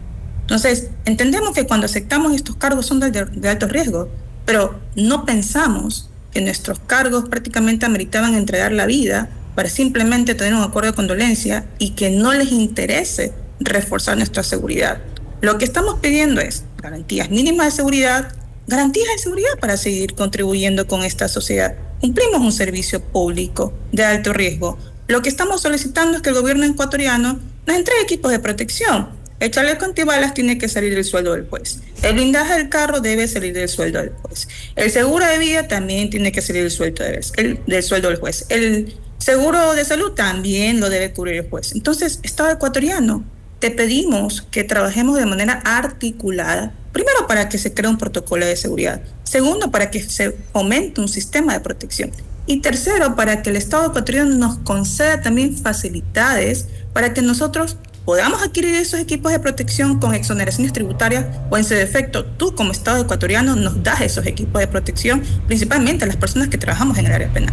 [0.40, 4.08] Entonces, entendemos que cuando aceptamos estos cargos son de, alto riesgo,
[4.44, 10.62] pero no pensamos que nuestros cargos prácticamente ameritaban entregar la vida para simplemente tener un
[10.62, 14.98] acuerdo de condolencia y que no les interese reforzar nuestra seguridad.
[15.40, 18.32] Lo que estamos pidiendo es garantías mínimas de seguridad,
[18.68, 24.32] garantías de seguridad para seguir contribuyendo con esta sociedad cumplimos un servicio público de alto
[24.32, 24.78] riesgo.
[25.08, 29.08] Lo que estamos solicitando es que el gobierno ecuatoriano nos entregue equipos de protección.
[29.38, 31.80] El chaleco antibalas tiene que salir del sueldo del juez.
[32.02, 34.48] El blindaje del carro debe salir del sueldo del juez.
[34.76, 38.46] El seguro de vida también tiene que salir del sueldo del, juez.
[38.48, 41.72] El seguro de salud también lo debe cubrir el juez.
[41.72, 43.24] Entonces, Estado ecuatoriano,
[43.58, 48.56] te pedimos que trabajemos de manera articulada, primero para que se cree un protocolo de
[48.56, 52.12] seguridad, segundo para que se fomente un sistema de protección
[52.46, 58.40] y tercero para que el Estado ecuatoriano nos conceda también facilidades para que nosotros podamos
[58.42, 63.02] adquirir esos equipos de protección con exoneraciones tributarias o en su defecto tú como Estado
[63.02, 67.12] ecuatoriano nos das esos equipos de protección principalmente a las personas que trabajamos en el
[67.12, 67.52] área penal.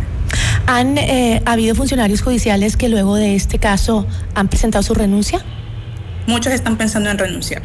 [0.68, 5.44] ¿Han eh, habido funcionarios judiciales que luego de este caso han presentado su renuncia?
[6.26, 7.62] muchos están pensando en renunciar.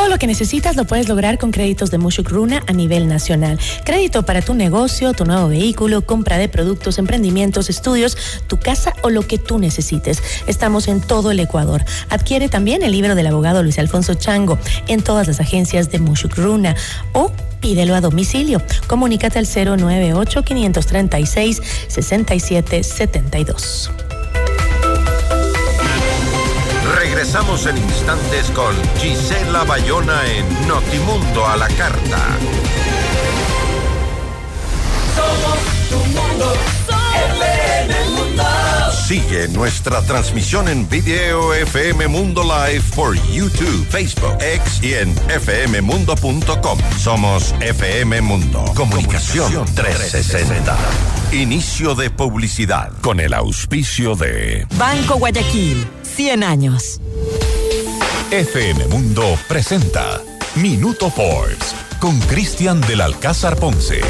[0.08, 3.58] Lo que necesitas lo puedes lograr con créditos de Mushuk Runa a nivel nacional.
[3.84, 8.16] Crédito para tu negocio, tu nuevo vehículo, compra de productos, emprendimientos, estudios,
[8.46, 10.22] tu casa o lo que tú necesites.
[10.46, 11.84] Estamos en todo el Ecuador.
[12.08, 16.36] Adquiere también el libro del abogado Luis Alfonso Chango en todas las agencias de Mushuk
[16.36, 16.74] Runa
[17.12, 18.62] o pídelo a domicilio.
[18.86, 24.07] Comunícate al 098 536 6772.
[26.96, 32.38] Regresamos en instantes con Gisela Bayona en Notimundo a la Carta.
[39.08, 46.78] Sigue nuestra transmisión en video FM Mundo Live por YouTube, Facebook, X y en fmmundo.com.
[46.98, 48.66] Somos FM Mundo.
[48.76, 50.76] Comunicación 360.
[51.32, 55.86] Inicio de publicidad con el auspicio de Banco Guayaquil.
[56.02, 57.00] 100 años.
[58.30, 60.20] FM Mundo presenta
[60.56, 64.02] Minuto Forbes con Cristian del Alcázar Ponce.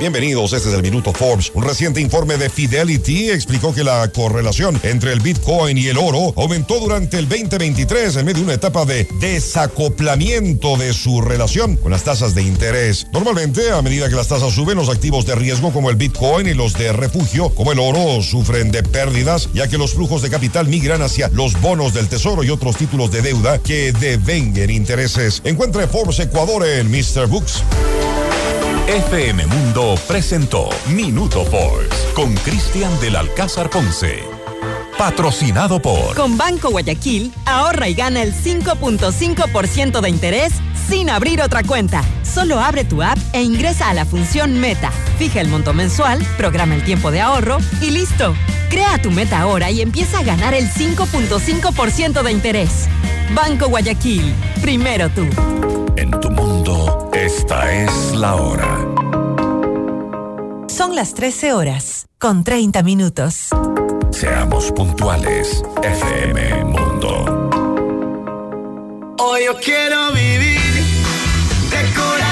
[0.00, 1.52] Bienvenidos, este es el Minuto Forbes.
[1.52, 6.32] Un reciente informe de Fidelity explicó que la correlación entre el Bitcoin y el oro
[6.38, 11.92] aumentó durante el 2023 en medio de una etapa de desacoplamiento de su relación con
[11.92, 13.08] las tasas de interés.
[13.12, 16.54] Normalmente, a medida que las tasas suben, los activos de riesgo como el Bitcoin y
[16.54, 20.66] los de refugio como el oro sufren de pérdidas, ya que los flujos de capital
[20.66, 25.42] migran hacia los bonos del tesoro y otros títulos de deuda que devenguen intereses.
[25.44, 27.26] Encuentre Forbes Ecuador en Mr.
[27.26, 27.62] Books.
[28.90, 34.24] FM Mundo presentó Minuto Forbes con Cristian del Alcázar Ponce.
[34.98, 36.16] Patrocinado por.
[36.16, 40.54] Con Banco Guayaquil, ahorra y gana el 5.5% de interés
[40.88, 42.02] sin abrir otra cuenta.
[42.24, 44.90] Solo abre tu app e ingresa a la función Meta.
[45.20, 48.34] Fija el monto mensual, programa el tiempo de ahorro y listo.
[48.70, 52.88] Crea tu meta ahora y empieza a ganar el 5.5% de interés.
[53.36, 55.28] Banco Guayaquil, primero tú.
[55.94, 58.78] En tu mundo, esta es la hora.
[60.68, 63.48] Son las 13 horas, con 30 minutos.
[64.10, 67.48] Seamos puntuales, FM Mundo.
[69.18, 70.84] Hoy yo quiero vivir,
[71.70, 72.24] decorar,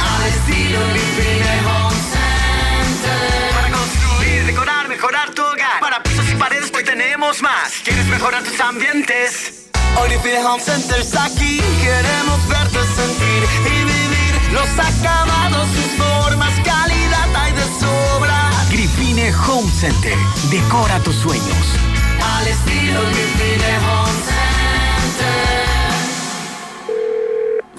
[0.00, 3.54] al estilo Home Center.
[3.54, 5.80] Para construir, decorar, mejorar tu hogar.
[5.80, 7.72] Para pisos y paredes, hoy tenemos más.
[7.84, 9.68] ¿Quieres mejorar tus ambientes?
[10.00, 11.60] Hoy Living Home Center está aquí.
[11.82, 12.73] Queremos verte
[14.54, 18.50] los acabados, sus formas, calidad hay de sobra.
[18.70, 20.16] Grifine Home Center.
[20.50, 21.66] Decora tus sueños.
[22.22, 24.12] Al estilo Grifine Home
[25.08, 25.64] Center.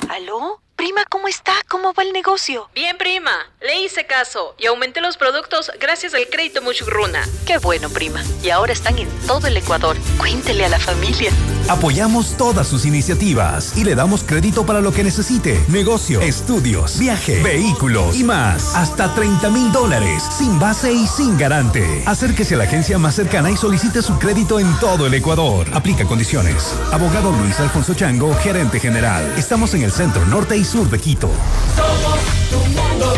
[0.09, 0.61] ¿Aló?
[0.75, 1.53] Prima, ¿cómo está?
[1.69, 2.69] ¿Cómo va el negocio?
[2.75, 3.31] Bien, prima.
[3.61, 7.25] Le hice caso y aumenté los productos gracias al crédito Muchugruna.
[7.47, 8.21] Qué bueno, prima.
[8.43, 9.95] Y ahora están en todo el Ecuador.
[10.17, 11.31] Cuéntele a la familia.
[11.67, 15.59] Apoyamos todas sus iniciativas y le damos crédito para lo que necesite.
[15.67, 18.75] Negocio, estudios, viaje, vehículos y más.
[18.75, 22.03] Hasta 30 mil dólares, sin base y sin garante.
[22.05, 25.65] Acérquese a la agencia más cercana y solicite su crédito en todo el Ecuador.
[25.73, 26.75] Aplica condiciones.
[26.91, 29.33] Abogado Luis Alfonso Chango, gerente general.
[29.35, 31.31] Estamos en el centro norte y sur de Quito.
[31.75, 32.19] Somos
[32.51, 33.13] tu mundo.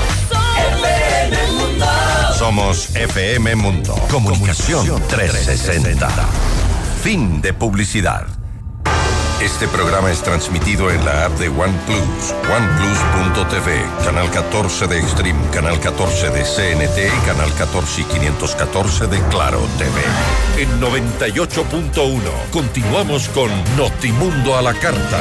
[0.74, 1.86] FM Mundo.
[2.38, 3.96] Somos FM Mundo.
[4.10, 6.08] Comunicación 360.
[7.04, 8.37] Fin de publicidad.
[9.42, 15.80] Este programa es transmitido en la app de OnePlus, oneplus.tv, canal 14 de Extreme, canal
[15.80, 20.64] 14 de CNT y canal 14 y 514 de Claro TV.
[20.64, 22.20] En 98.1
[22.52, 25.20] continuamos con Notimundo a la carta.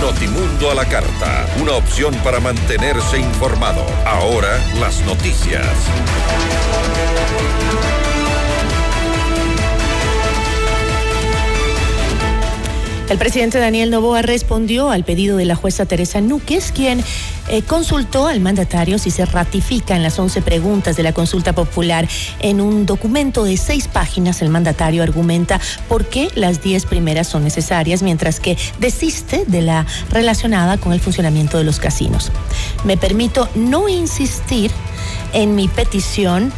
[0.00, 3.84] Notimundo a la carta, una opción para mantenerse informado.
[4.06, 5.66] Ahora las noticias.
[13.12, 17.04] El presidente Daniel Novoa respondió al pedido de la jueza Teresa Núquez, quien
[17.48, 22.08] eh, consultó al mandatario si se ratifica en las 11 preguntas de la consulta popular.
[22.40, 27.44] En un documento de seis páginas, el mandatario argumenta por qué las 10 primeras son
[27.44, 32.32] necesarias, mientras que desiste de la relacionada con el funcionamiento de los casinos.
[32.84, 34.70] Me permito no insistir
[35.34, 36.50] en mi petición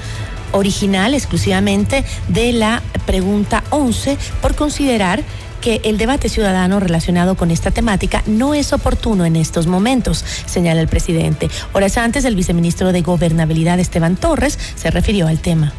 [0.53, 5.25] original exclusivamente de la pregunta 11 por considerar
[5.65, 10.83] que el debate ciudadano relacionado con esta temática no es oportuno en estos momentos, señala
[10.83, 11.49] el presidente.
[11.73, 15.73] Horas antes, el viceministro de Gobernabilidad, Esteban Torres, se refirió al tema.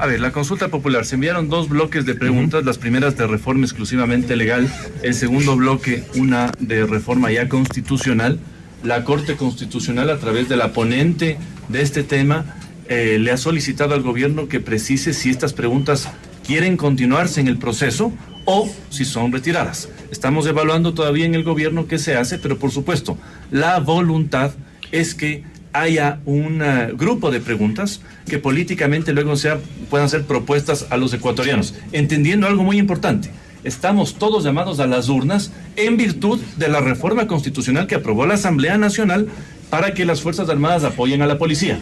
[0.00, 3.64] A ver, la consulta popular, se enviaron dos bloques de preguntas, las primeras de reforma
[3.64, 4.68] exclusivamente legal,
[5.04, 8.40] el segundo bloque, una de reforma ya constitucional.
[8.82, 12.56] La Corte Constitucional, a través de la ponente de este tema,
[12.88, 16.08] eh, le ha solicitado al gobierno que precise si estas preguntas
[16.46, 18.12] quieren continuarse en el proceso
[18.44, 19.88] o si son retiradas.
[20.10, 23.16] Estamos evaluando todavía en el gobierno qué se hace, pero por supuesto,
[23.50, 24.52] la voluntad
[24.92, 29.58] es que haya un uh, grupo de preguntas que políticamente luego sea,
[29.90, 33.30] puedan ser propuestas a los ecuatorianos, entendiendo algo muy importante.
[33.64, 38.34] Estamos todos llamados a las urnas en virtud de la reforma constitucional que aprobó la
[38.34, 39.26] Asamblea Nacional
[39.70, 41.78] para que las Fuerzas Armadas apoyen a la policía.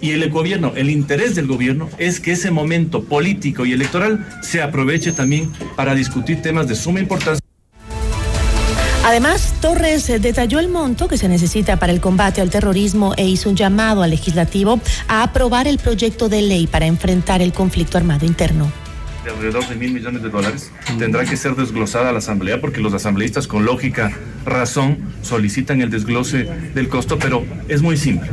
[0.00, 4.62] Y el gobierno, el interés del gobierno es que ese momento político y electoral se
[4.62, 7.40] aproveche también para discutir temas de suma importancia.
[9.04, 13.48] Además, Torres detalló el monto que se necesita para el combate al terrorismo e hizo
[13.48, 18.26] un llamado al legislativo a aprobar el proyecto de ley para enfrentar el conflicto armado
[18.26, 18.70] interno
[19.24, 22.94] de alrededor de mil millones de dólares tendrá que ser desglosada la Asamblea porque los
[22.94, 24.12] asambleístas con lógica
[24.44, 28.30] razón solicitan el desglose del costo, pero es muy simple.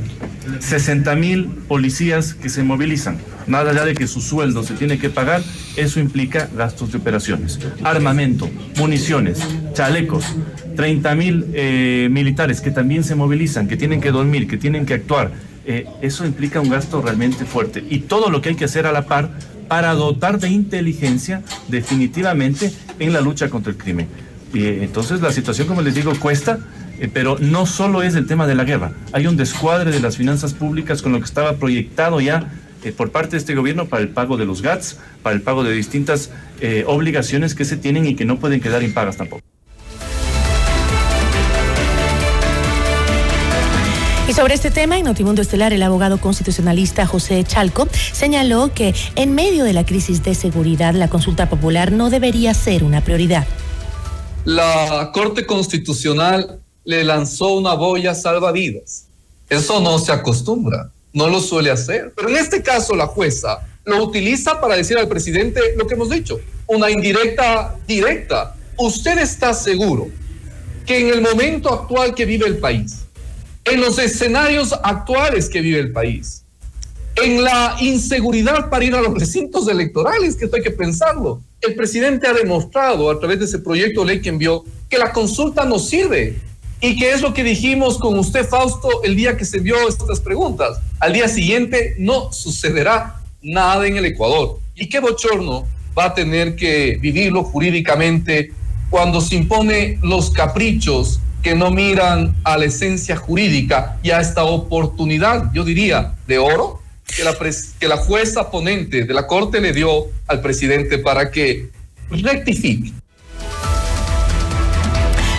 [0.59, 3.17] 60 mil policías que se movilizan.
[3.47, 5.41] Nada allá de que su sueldo se tiene que pagar,
[5.75, 7.59] eso implica gastos de operaciones.
[7.83, 9.39] Armamento, municiones,
[9.73, 10.25] chalecos,
[10.75, 14.95] 30 mil eh, militares que también se movilizan, que tienen que dormir, que tienen que
[14.95, 15.31] actuar.
[15.65, 17.83] Eh, eso implica un gasto realmente fuerte.
[17.89, 19.31] Y todo lo que hay que hacer a la par
[19.67, 24.07] para dotar de inteligencia definitivamente en la lucha contra el crimen.
[24.53, 26.59] Y, entonces la situación, como les digo, cuesta,
[26.99, 28.91] eh, pero no solo es el tema de la guerra.
[29.11, 32.51] Hay un descuadre de las finanzas públicas con lo que estaba proyectado ya
[32.83, 35.63] eh, por parte de este gobierno para el pago de los GATS, para el pago
[35.63, 36.31] de distintas
[36.61, 39.43] eh, obligaciones que se tienen y que no pueden quedar impagas tampoco.
[44.27, 49.33] Y sobre este tema, en Notimundo Estelar, el abogado constitucionalista José Chalco señaló que en
[49.33, 53.47] medio de la crisis de seguridad, la consulta popular no debería ser una prioridad.
[54.43, 59.07] La Corte Constitucional le lanzó una boya salvavidas.
[59.49, 62.13] Eso no se acostumbra, no lo suele hacer.
[62.15, 66.09] Pero en este caso la jueza lo utiliza para decir al presidente lo que hemos
[66.09, 68.55] dicho, una indirecta directa.
[68.77, 70.07] ¿Usted está seguro
[70.85, 72.99] que en el momento actual que vive el país,
[73.65, 76.43] en los escenarios actuales que vive el país,
[77.17, 81.41] en la inseguridad para ir a los recintos electorales, que esto hay que pensarlo.
[81.59, 85.11] El presidente ha demostrado a través de ese proyecto de ley que envió que la
[85.11, 86.47] consulta no sirve
[86.79, 90.19] y que es lo que dijimos con usted, Fausto, el día que se envió estas
[90.19, 90.79] preguntas.
[90.99, 94.59] Al día siguiente no sucederá nada en el Ecuador.
[94.75, 95.65] ¿Y qué bochorno
[95.97, 98.51] va a tener que vivirlo jurídicamente
[98.89, 104.43] cuando se impone los caprichos que no miran a la esencia jurídica y a esta
[104.43, 106.81] oportunidad, yo diría, de oro
[107.15, 107.35] que la,
[107.79, 111.69] que la jueza ponente de la Corte le dio al presidente para que
[112.09, 112.93] rectifique.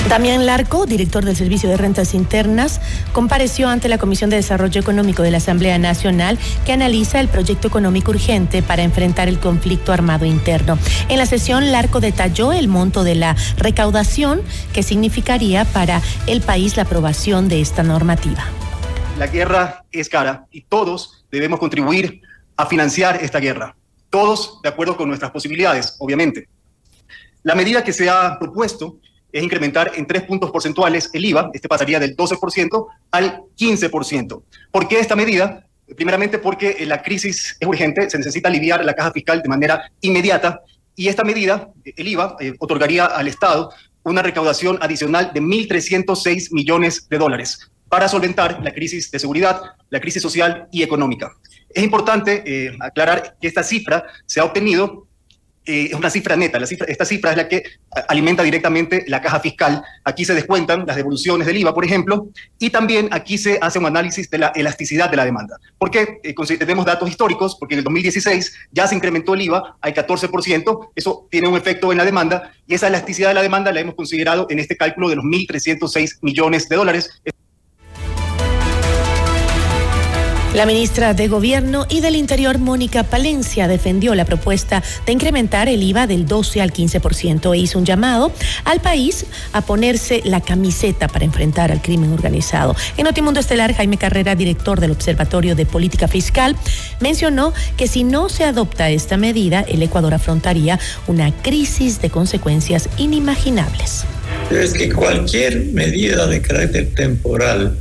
[0.09, 2.81] Damián Larco, director del Servicio de Rentas Internas,
[3.13, 7.69] compareció ante la Comisión de Desarrollo Económico de la Asamblea Nacional que analiza el proyecto
[7.69, 10.79] económico urgente para enfrentar el conflicto armado interno.
[11.11, 14.41] En la sesión, Larco detalló el monto de la recaudación
[14.73, 18.45] que significaría para el país la aprobación de esta normativa.
[19.19, 22.23] La guerra es cara y todos debemos contribuir
[22.57, 23.77] a financiar esta guerra.
[24.09, 26.49] Todos de acuerdo con nuestras posibilidades, obviamente.
[27.43, 28.97] La medida que se ha propuesto
[29.33, 34.43] es incrementar en tres puntos porcentuales el IVA, este pasaría del 12% al 15%.
[34.71, 35.67] ¿Por qué esta medida?
[35.97, 40.63] Primeramente porque la crisis es urgente, se necesita aliviar la caja fiscal de manera inmediata
[40.95, 43.71] y esta medida, el IVA, eh, otorgaría al Estado
[44.03, 49.61] una recaudación adicional de 1.306 millones de dólares para solventar la crisis de seguridad,
[49.91, 51.33] la crisis social y económica.
[51.71, 55.08] Es importante eh, aclarar que esta cifra se ha obtenido
[55.69, 56.59] eh, es una cifra neta.
[56.59, 57.63] La cifra, esta cifra es la que
[58.09, 59.83] alimenta directamente la caja fiscal.
[60.03, 63.85] Aquí se descuentan las devoluciones del IVA, por ejemplo, y también aquí se hace un
[63.85, 65.59] análisis de la elasticidad de la demanda.
[65.77, 66.21] ¿Por qué?
[66.23, 70.91] Eh, tenemos datos históricos, porque en el 2016 ya se incrementó el IVA al 14%,
[70.97, 73.95] eso tiene un efecto en la demanda, y esa elasticidad de la demanda la hemos
[73.95, 77.21] considerado en este cálculo de los 1.306 millones de dólares.
[80.55, 85.83] La ministra de Gobierno y del Interior, Mónica Palencia, defendió la propuesta de incrementar el
[85.83, 88.33] IVA del 12 al 15% e hizo un llamado
[88.65, 92.75] al país a ponerse la camiseta para enfrentar al crimen organizado.
[92.97, 96.57] En Notimundo Estelar, Jaime Carrera, director del Observatorio de Política Fiscal,
[96.99, 102.89] mencionó que si no se adopta esta medida, el Ecuador afrontaría una crisis de consecuencias
[102.97, 104.05] inimaginables.
[104.51, 107.77] Es que cualquier medida de carácter temporal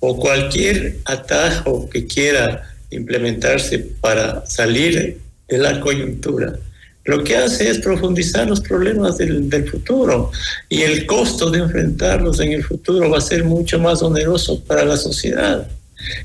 [0.00, 6.58] o cualquier atajo que quiera implementarse para salir de la coyuntura,
[7.04, 10.30] lo que hace es profundizar los problemas del, del, futuro
[10.68, 14.84] y el costo de enfrentarlos en el futuro va a ser mucho más oneroso para
[14.84, 15.66] la sociedad.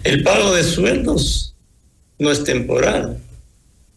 [0.03, 1.55] El pago de sueldos
[2.19, 3.17] no es temporal.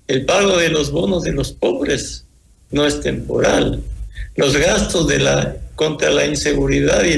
[0.07, 2.25] El pago de los bonos de los pobres
[2.71, 3.83] no es temporal.
[4.37, 7.13] Los gastos de la contra la inseguridad y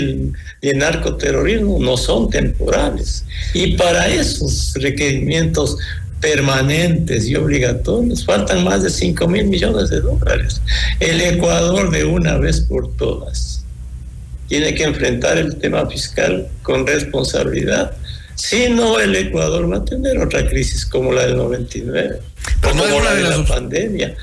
[0.63, 3.25] el, narcoterrorismo no son temporales.
[3.55, 5.79] Y para esos requerimientos
[6.21, 10.61] permanentes y obligatorios faltan más de 5 mil millones de dólares.
[11.01, 13.65] El Ecuador de una vez por todas
[14.47, 17.97] tiene que enfrentar el tema fiscal con responsabilidad.
[18.35, 22.21] Si no, el Ecuador va a tener otra crisis como la del 99,
[22.61, 24.17] como la de la pandemia.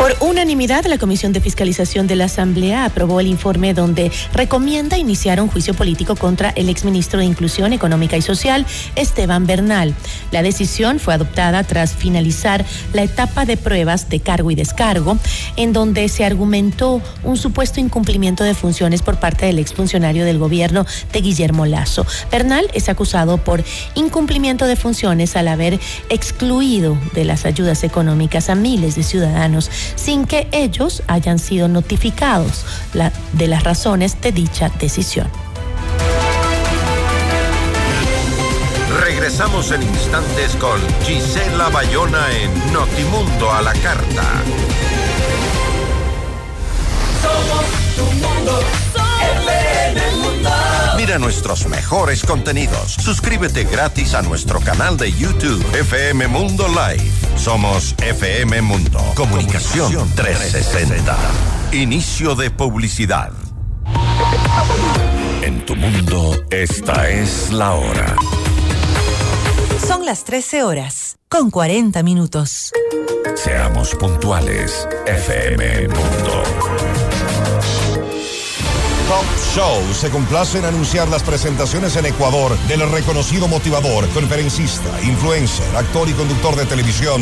[0.00, 5.42] Por unanimidad, la Comisión de Fiscalización de la Asamblea aprobó el informe donde recomienda iniciar
[5.42, 8.64] un juicio político contra el exministro de Inclusión Económica y Social,
[8.96, 9.94] Esteban Bernal.
[10.30, 15.18] La decisión fue adoptada tras finalizar la etapa de pruebas de cargo y descargo,
[15.56, 20.86] en donde se argumentó un supuesto incumplimiento de funciones por parte del exfuncionario del gobierno
[21.12, 22.06] de Guillermo Lazo.
[22.32, 23.62] Bernal es acusado por
[23.94, 25.78] incumplimiento de funciones al haber
[26.08, 32.64] excluido de las ayudas económicas a miles de ciudadanos sin que ellos hayan sido notificados
[33.32, 35.28] de las razones de dicha decisión.
[39.00, 44.24] Regresamos en instantes con Gisela Bayona en Notimundo a la Carta.
[47.22, 47.64] Somos
[47.96, 48.62] tu mundo,
[48.94, 49.59] mundo.
[51.00, 52.92] Mira nuestros mejores contenidos.
[52.92, 57.10] Suscríbete gratis a nuestro canal de YouTube FM Mundo Live.
[57.36, 59.00] Somos FM Mundo.
[59.14, 61.16] Comunicación 360.
[61.72, 63.32] Inicio de publicidad.
[65.40, 68.14] En tu mundo, esta es la hora.
[69.88, 72.72] Son las 13 horas, con 40 minutos.
[73.36, 77.09] Seamos puntuales, FM Mundo.
[79.10, 85.66] Top Show se complace en anunciar las presentaciones en Ecuador del reconocido motivador, conferencista, influencer,
[85.74, 87.20] actor y conductor de televisión,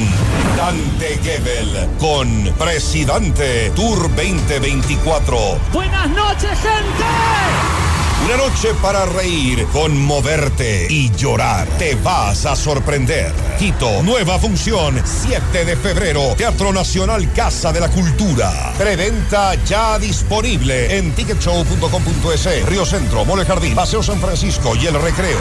[0.54, 5.38] Dante Gebel, con Presidente Tour 2024.
[5.72, 7.87] Buenas noches, gente.
[8.28, 11.66] Una noche para reír, conmoverte y llorar.
[11.78, 13.32] Te vas a sorprender.
[13.58, 18.74] Quito, nueva función, 7 de febrero, Teatro Nacional Casa de la Cultura.
[18.76, 25.38] Preventa ya disponible en ticketshow.com.es, Río Centro, Mole Jardín, Paseo San Francisco y El Recreo.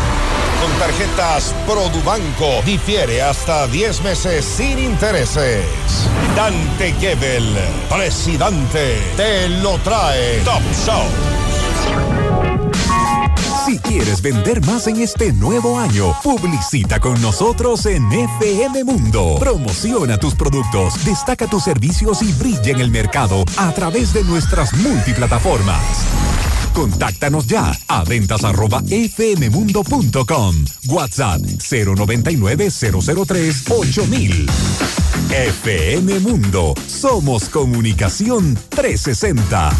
[0.61, 5.65] Con tarjetas Produbanco, difiere hasta 10 meses sin intereses.
[6.37, 7.53] Dante Gebel,
[7.89, 11.36] presidente, te lo trae Top Show.
[13.67, 19.35] Si quieres vender más en este nuevo año, publicita con nosotros en FM Mundo.
[19.41, 24.73] Promociona tus productos, destaca tus servicios y brilla en el mercado a través de nuestras
[24.75, 25.81] multiplataformas.
[26.73, 30.55] Contáctanos ya a ventas arroba fmmundo.com.
[30.87, 34.45] WhatsApp 099 003 8000.
[35.29, 36.73] FM Mundo.
[36.87, 39.71] Somos comunicación 360.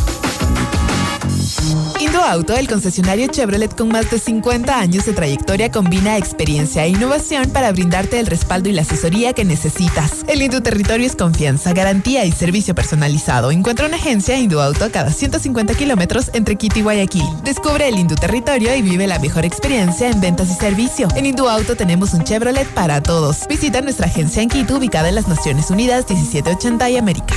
[2.17, 7.51] Indoauto, el concesionario Chevrolet con más de 50 años de trayectoria, combina experiencia e innovación
[7.51, 10.25] para brindarte el respaldo y la asesoría que necesitas.
[10.27, 13.51] El Indu Territorio es confianza, garantía y servicio personalizado.
[13.51, 17.23] Encuentra una agencia Indoauto a cada 150 kilómetros entre Quito y Guayaquil.
[17.43, 21.07] Descubre el Indu Territorio y vive la mejor experiencia en ventas y servicio.
[21.15, 23.47] En Indoauto tenemos un Chevrolet para todos.
[23.47, 27.35] Visita nuestra agencia en Quito, ubicada en las Naciones Unidas 1780 y América.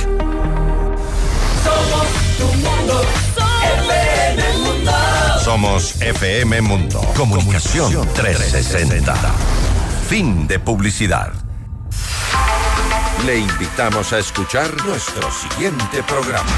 [1.63, 3.30] Somos tu mundo.
[5.51, 7.01] Somos FM Mundo.
[7.13, 9.13] Comunicación 360.
[10.07, 11.33] Fin de publicidad.
[13.25, 16.49] Le invitamos a escuchar nuestro siguiente programa.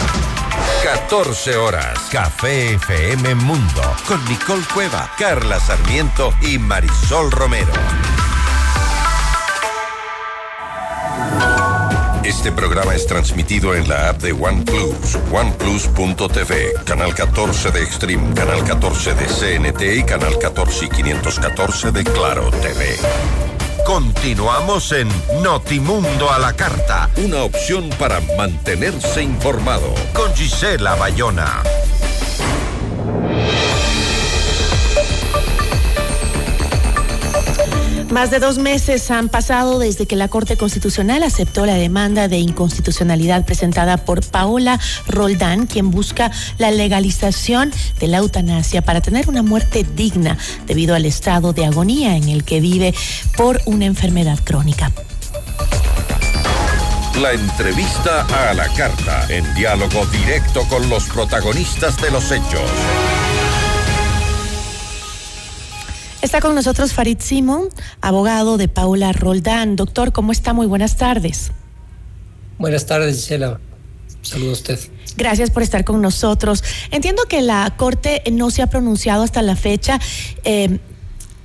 [0.84, 2.02] 14 horas.
[2.12, 3.82] Café FM Mundo.
[4.08, 7.74] Con Nicole Cueva, Carla Sarmiento y Marisol Romero.
[12.24, 18.64] Este programa es transmitido en la app de OnePlus, oneplus.tv, canal 14 de Extreme, canal
[18.64, 22.96] 14 de CNT y canal 14 y 514 de Claro TV.
[23.86, 25.10] Continuamos en
[25.42, 31.62] Notimundo a la Carta, una opción para mantenerse informado con Gisela Bayona.
[38.14, 42.38] Más de dos meses han pasado desde que la Corte Constitucional aceptó la demanda de
[42.38, 49.42] inconstitucionalidad presentada por Paola Roldán, quien busca la legalización de la eutanasia para tener una
[49.42, 50.38] muerte digna
[50.68, 52.94] debido al estado de agonía en el que vive
[53.36, 54.92] por una enfermedad crónica.
[57.20, 62.70] La entrevista a la carta, en diálogo directo con los protagonistas de los hechos.
[66.24, 67.68] Está con nosotros Farid Simon,
[68.00, 69.76] abogado de Paula Roldán.
[69.76, 70.54] Doctor, ¿cómo está?
[70.54, 71.52] Muy buenas tardes.
[72.58, 73.60] Buenas tardes, Gisela.
[74.22, 74.80] Saludos a usted.
[75.18, 76.64] Gracias por estar con nosotros.
[76.92, 80.00] Entiendo que la Corte no se ha pronunciado hasta la fecha.
[80.46, 80.80] Eh,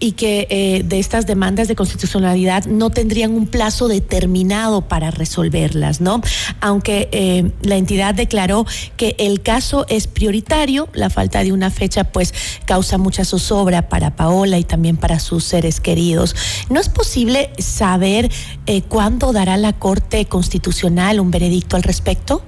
[0.01, 6.01] y que eh, de estas demandas de constitucionalidad no tendrían un plazo determinado para resolverlas,
[6.01, 6.21] ¿no?
[6.61, 12.05] Aunque eh, la entidad declaró que el caso es prioritario, la falta de una fecha
[12.05, 12.33] pues
[12.65, 16.35] causa mucha zozobra para Paola y también para sus seres queridos.
[16.71, 18.31] ¿No es posible saber
[18.67, 22.43] eh, cuándo dará la Corte Constitucional un veredicto al respecto?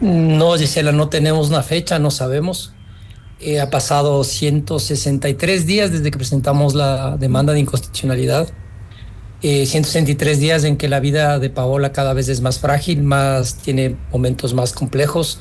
[0.00, 2.73] No, Gisela, no tenemos una fecha, no sabemos.
[3.46, 8.48] Eh, ha pasado 163 días desde que presentamos la demanda de inconstitucionalidad.
[9.42, 13.56] 163 eh, días en que la vida de Paola cada vez es más frágil, más
[13.56, 15.40] tiene momentos más complejos.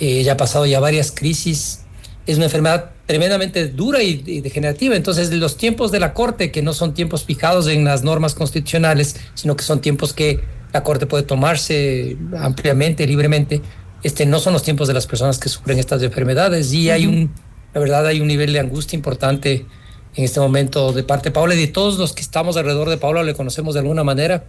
[0.00, 1.84] Eh, ya ha pasado ya varias crisis.
[2.26, 4.96] Es una enfermedad tremendamente dura y, degenerativa.
[4.96, 9.14] Entonces, los tiempos de la Corte, que no son tiempos fijados en las normas constitucionales,
[9.34, 10.40] sino que son tiempos que
[10.72, 13.62] la Corte puede tomarse ampliamente, libremente,
[14.02, 16.72] este, no son los tiempos de las personas que sufren estas enfermedades.
[16.72, 17.32] Y hay un,
[17.74, 19.66] la verdad, hay un nivel de angustia importante
[20.14, 22.96] en este momento de parte de Paula y de todos los que estamos alrededor de
[22.96, 24.44] Paula le conocemos de alguna manera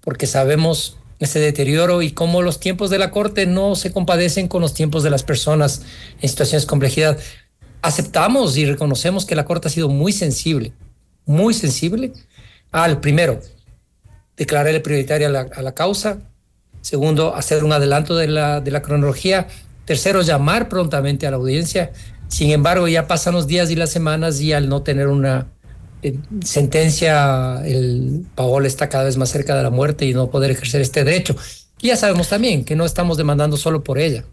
[0.00, 4.62] porque sabemos ese deterioro y cómo los tiempos de la corte no se compadecen con
[4.62, 5.82] los tiempos de las personas
[6.20, 7.18] en situaciones de complejidad.
[7.82, 10.72] Aceptamos y reconocemos que la corte ha sido muy sensible,
[11.26, 12.12] muy sensible.
[12.72, 13.40] Al primero,
[14.36, 16.18] declararle prioritaria a la, a la causa,
[16.80, 19.48] Segundo, hacer un adelanto de la, de la cronología.
[19.84, 21.92] Tercero, llamar prontamente a la audiencia.
[22.28, 25.48] Sin embargo, ya pasan los días y las semanas y al no tener una
[26.02, 30.50] eh, sentencia, el Paola está cada vez más cerca de la muerte y no poder
[30.50, 31.36] ejercer este derecho.
[31.80, 34.24] Y ya sabemos también que no estamos demandando solo por ella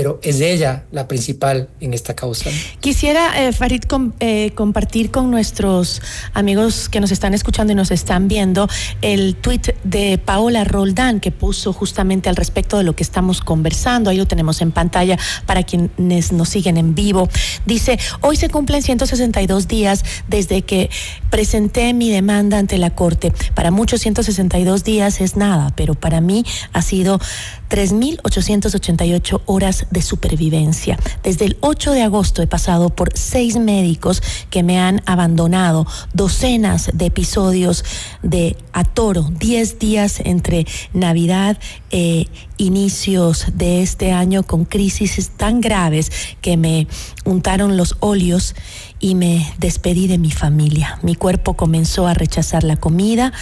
[0.00, 2.48] pero es ella la principal en esta causa.
[2.80, 3.82] Quisiera, eh, Farid,
[4.20, 6.00] eh, compartir con nuestros
[6.32, 8.66] amigos que nos están escuchando y nos están viendo
[9.02, 14.08] el tuit de Paola Roldán que puso justamente al respecto de lo que estamos conversando.
[14.08, 17.28] Ahí lo tenemos en pantalla para quienes nos siguen en vivo.
[17.66, 20.88] Dice, hoy se cumplen 162 días desde que
[21.28, 23.34] presenté mi demanda ante la Corte.
[23.54, 27.20] Para muchos 162 días es nada, pero para mí ha sido
[27.68, 30.98] 3.888 horas de supervivencia.
[31.22, 36.90] Desde el 8 de agosto he pasado por seis médicos que me han abandonado, docenas
[36.94, 37.84] de episodios
[38.22, 41.58] de atoro, 10 días entre Navidad
[41.90, 42.26] e
[42.56, 46.10] inicios de este año con crisis tan graves
[46.40, 46.86] que me
[47.24, 48.54] untaron los óleos
[49.00, 50.98] y me despedí de mi familia.
[51.02, 53.32] Mi cuerpo comenzó a rechazar la comida.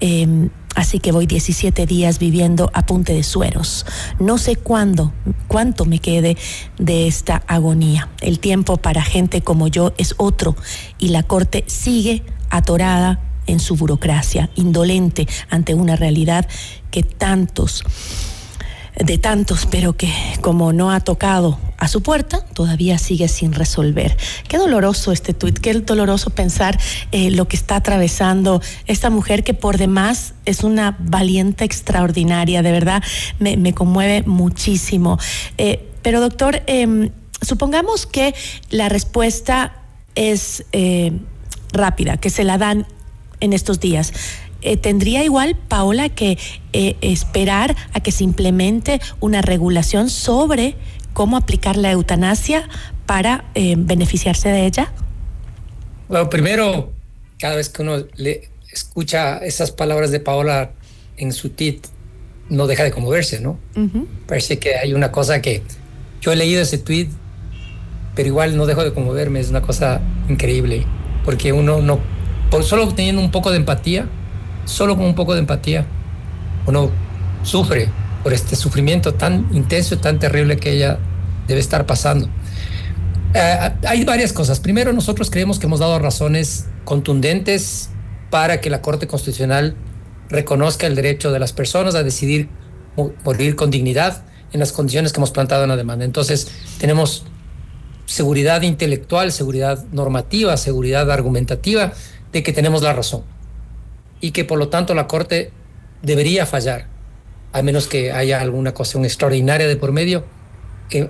[0.00, 3.86] Em, Así que voy 17 días viviendo a punte de sueros.
[4.18, 5.12] No sé cuándo,
[5.48, 6.36] cuánto me quede
[6.78, 8.08] de esta agonía.
[8.20, 10.56] El tiempo para gente como yo es otro
[10.98, 16.46] y la Corte sigue atorada en su burocracia, indolente ante una realidad
[16.90, 17.84] que tantos
[18.98, 24.16] de tantos, pero que como no ha tocado a su puerta, todavía sigue sin resolver.
[24.48, 26.78] Qué doloroso este tuit, qué doloroso pensar
[27.12, 32.72] eh, lo que está atravesando esta mujer que por demás es una valiente extraordinaria, de
[32.72, 33.02] verdad
[33.38, 35.18] me, conmueve muchísimo.
[35.56, 37.10] Eh, pero doctor, em,
[37.40, 38.34] supongamos que
[38.70, 39.72] la respuesta
[40.14, 41.12] es eh,
[41.72, 42.86] rápida, que se la dan
[43.40, 44.12] en estos días.
[44.62, 46.38] Eh, ¿tendría igual, Paola, que
[46.72, 50.76] eh, esperar a que se implemente una regulación sobre
[51.12, 52.68] cómo aplicar la eutanasia
[53.06, 54.92] para eh, beneficiarse de ella?
[56.08, 56.92] Bueno, primero,
[57.38, 60.72] cada vez que uno le escucha esas palabras de Paola
[61.16, 61.86] en su tit,
[62.48, 63.58] no deja de conmoverse, ¿no?
[64.26, 65.62] Parece que hay una cosa que
[66.20, 67.08] yo he leído ese tweet,
[68.16, 70.84] pero igual no dejo de conmoverme, es una cosa increíble,
[71.24, 72.00] porque uno no,
[72.50, 74.08] por solo teniendo un poco de empatía,
[74.70, 75.84] solo con un poco de empatía,
[76.66, 76.90] uno
[77.42, 77.88] sufre
[78.22, 80.98] por este sufrimiento tan intenso y tan terrible que ella
[81.48, 82.28] debe estar pasando.
[83.34, 84.60] Eh, hay varias cosas.
[84.60, 87.90] Primero, nosotros creemos que hemos dado razones contundentes
[88.30, 89.76] para que la Corte Constitucional
[90.28, 92.48] reconozca el derecho de las personas a decidir
[93.24, 96.04] morir con dignidad en las condiciones que hemos plantado en la demanda.
[96.04, 96.48] Entonces,
[96.78, 97.24] tenemos
[98.06, 101.92] seguridad intelectual, seguridad normativa, seguridad argumentativa
[102.32, 103.22] de que tenemos la razón
[104.20, 105.50] y que por lo tanto la Corte
[106.02, 106.86] debería fallar,
[107.52, 110.24] a menos que haya alguna cuestión extraordinaria de por medio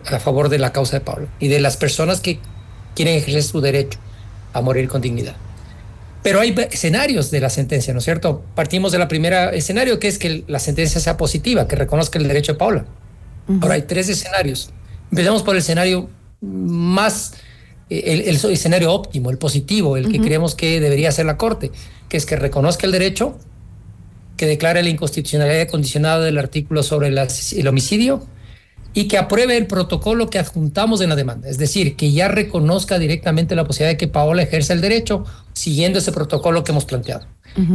[0.07, 2.39] a favor de la causa de Pablo y de las personas que
[2.95, 3.99] quieren ejercer su derecho
[4.53, 5.37] a morir con dignidad.
[6.23, 8.45] Pero hay escenarios de la sentencia, ¿no es cierto?
[8.55, 12.53] Partimos del primer escenario, que es que la sentencia sea positiva, que reconozca el derecho
[12.53, 12.85] de Paula.
[13.63, 14.71] Ahora hay tres escenarios.
[15.11, 17.35] Empezamos por el escenario más,
[17.91, 21.70] el, escenario óptimo, el positivo, el que creemos que debería ser la Corte,
[22.09, 23.38] que es que reconozca el derecho,
[24.36, 28.26] que declare la inconstitucionalidad condicionada del artículo sobre el homicidio,
[28.93, 32.99] y que apruebe el protocolo que adjuntamos en la demanda, es decir, que ya reconozca
[32.99, 37.26] directamente la posibilidad de que Paola ejerza el derecho siguiendo ese protocolo que hemos planteado.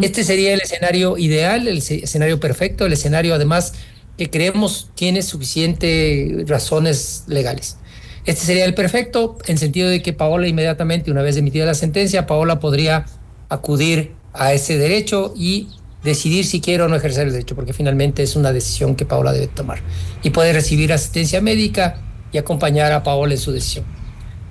[0.01, 3.73] Este sería el escenario ideal, el escenario perfecto, el escenario además
[4.17, 7.77] que creemos tiene suficientes razones legales.
[8.25, 12.25] Este sería el perfecto en sentido de que Paola inmediatamente, una vez emitida la sentencia,
[12.25, 13.05] Paola podría
[13.49, 15.69] acudir a ese derecho y
[16.03, 19.31] decidir si quiere o no ejercer el derecho, porque finalmente es una decisión que Paola
[19.31, 19.79] debe tomar.
[20.23, 22.01] Y puede recibir asistencia médica
[22.31, 23.85] y acompañar a Paola en su decisión.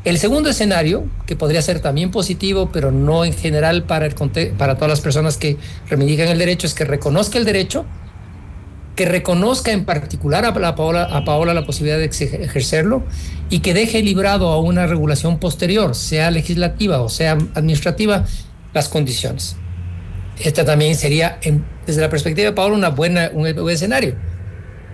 [0.05, 4.15] El segundo escenario, que podría ser también positivo, pero no en general para, el,
[4.59, 5.57] para todas las personas que
[5.89, 7.87] reivindican el derecho, es que reconozca el derecho,
[8.97, 13.03] que reconozca en particular a, la Paola, a Paola la posibilidad de ejercerlo
[13.51, 18.25] y que deje librado a una regulación posterior, sea legislativa o sea administrativa,
[18.73, 19.57] las condiciones.
[20.39, 21.39] Este también sería,
[21.87, 24.17] desde la perspectiva de Paola, una buena, un buen escenario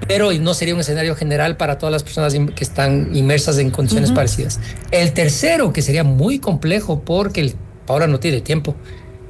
[0.07, 4.13] pero no sería un escenario general para todas las personas que están inmersas en condiciones
[4.13, 4.61] parecidas.
[4.91, 7.55] El tercero, que sería muy complejo porque el,
[7.87, 8.75] ahora no tiene tiempo,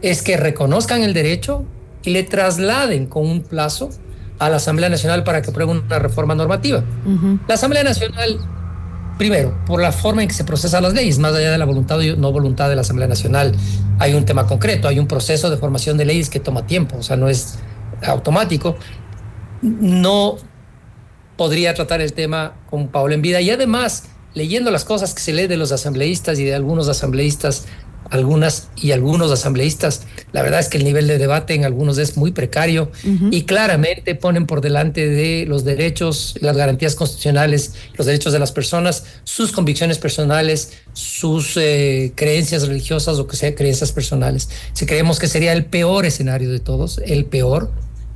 [0.03, 1.65] es que reconozcan el derecho
[2.03, 3.91] y le trasladen con un plazo
[4.39, 6.83] a la Asamblea Nacional para que apruebe una reforma normativa.
[7.47, 8.39] La Asamblea Nacional,
[9.21, 11.99] primero, por la forma en que se procesan las leyes, más allá de la voluntad
[11.99, 13.53] o no voluntad de la Asamblea Nacional,
[13.99, 17.03] hay un tema concreto, hay un proceso de formación de leyes que toma tiempo, o
[17.03, 17.59] sea, no es
[18.03, 18.77] automático.
[19.61, 20.39] No
[21.37, 23.43] podría tratar el tema con Paola en vida.
[23.43, 27.67] Y además, leyendo las cosas que se lee de los asambleístas y de algunos asambleístas,
[28.09, 32.17] algunas y algunos asambleístas, la verdad es que el nivel de debate en algunos es
[32.17, 32.91] muy precario
[33.31, 38.53] y claramente ponen por delante de los derechos, las garantías constitucionales, los derechos de las
[38.53, 44.49] personas, sus convicciones personales, sus eh, creencias religiosas o que sea creencias personales.
[44.73, 47.71] Si creemos que sería el peor escenario de todos, el peor,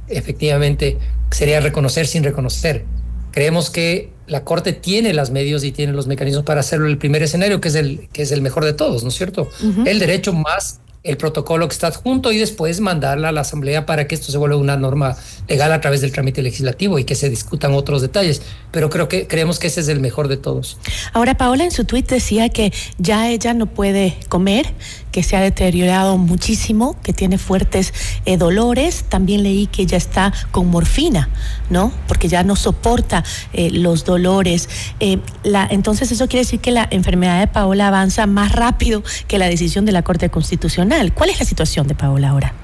[0.09, 0.99] efectivamente,
[1.31, 2.85] sería reconocer sin reconocer.
[3.33, 7.23] Creemos que la Corte tiene los medios y tiene los mecanismos para hacerlo el primer
[7.23, 9.49] escenario, que es el, que es el mejor de todos, ¿no es cierto?
[9.85, 14.09] El derecho más el protocolo que está adjunto y después mandarla a la Asamblea para
[14.09, 15.15] que esto se vuelva una norma
[15.47, 18.41] legal a través del trámite legislativo y que se discutan otros detalles.
[18.71, 20.79] Pero creo que creemos que ese es el mejor de todos.
[21.13, 24.67] Ahora, Paola en su tuit decía que ya ella no puede comer,
[25.13, 27.93] que se ha deteriorado muchísimo, que tiene fuertes
[28.25, 29.05] eh, dolores.
[29.07, 31.29] También leí que ella está con morfina,
[31.69, 31.93] ¿no?
[32.09, 34.71] Porque ya no soporta eh, los dolores.
[35.01, 39.39] Eh, la, entonces, eso quiere decir que la enfermedad de Paola avanza más rápido que
[39.39, 40.94] la decisión de la Corte Constitucional.
[41.15, 42.55] ¿Cuál es la situación de Paola ahora?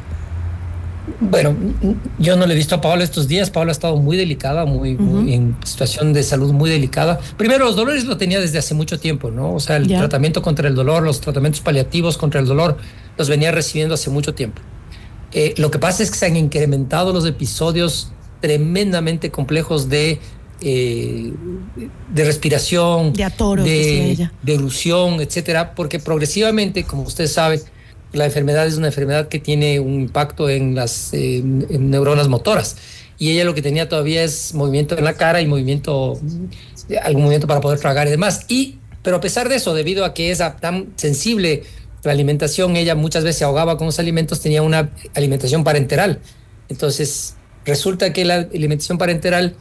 [1.19, 1.57] Bueno,
[2.19, 3.51] yo no le he visto a Paola estos días.
[3.51, 7.19] Paola ha estado muy delicada, muy, en situación de salud muy delicada.
[7.37, 9.55] Primero, los dolores lo tenía desde hace mucho tiempo, ¿no?
[9.55, 12.77] O sea, el tratamiento contra el dolor, los tratamientos paliativos contra el dolor,
[13.19, 14.63] los venía recibiendo hace mucho tiempo.
[15.33, 20.21] Eh, lo que pasa es que se han incrementado los episodios tremendamente complejos de,
[20.61, 21.33] eh,
[22.15, 27.61] de respiración, de, atoro, de, de erupción, etcétera, porque progresivamente, como usted sabe,
[28.13, 32.77] la enfermedad es una enfermedad que tiene un impacto en las neuronas motoras.
[33.19, 36.19] Y ella lo que tenía todavía es movimiento en la cara y movimiento,
[37.03, 38.47] algún movimiento para poder tragar y demás.
[38.49, 41.65] Y, pero a pesar de eso, debido a que es tan sensible
[42.03, 46.21] la alimentación, ella muchas veces se ahogaba con los alimentos, tenía una alimentación parenteral.
[46.71, 47.35] Entonces,
[47.67, 49.55] resulta que la alimentación parenteral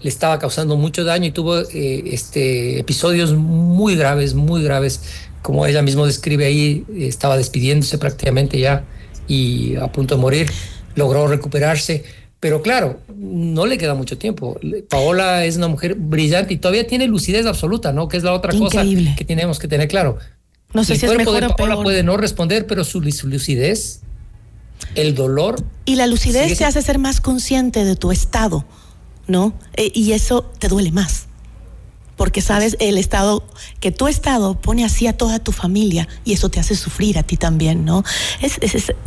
[0.00, 5.00] le estaba causando mucho daño y tuvo eh, este, episodios muy graves, muy graves
[5.42, 8.84] como ella mismo describe ahí, estaba despidiéndose prácticamente ya
[9.26, 10.50] y a punto de morir,
[10.94, 12.04] logró recuperarse.
[12.40, 14.58] Pero claro, no le queda mucho tiempo.
[14.88, 18.08] Paola es una mujer brillante y todavía tiene lucidez absoluta, ¿no?
[18.08, 18.84] Que es la otra cosa
[19.16, 20.18] que tenemos que tener claro.
[20.72, 24.00] No sé si es mejor de Paola puede no responder, pero su lucidez,
[24.94, 25.62] el dolor.
[25.84, 28.64] Y la lucidez te hace ser más consciente de tu estado,
[29.28, 29.54] ¿no?
[29.76, 31.28] Eh, y eso te duele más
[32.16, 33.44] porque sabes el estado,
[33.80, 37.22] que tu estado pone así a toda tu familia y eso te hace sufrir a
[37.22, 38.04] ti también, ¿no?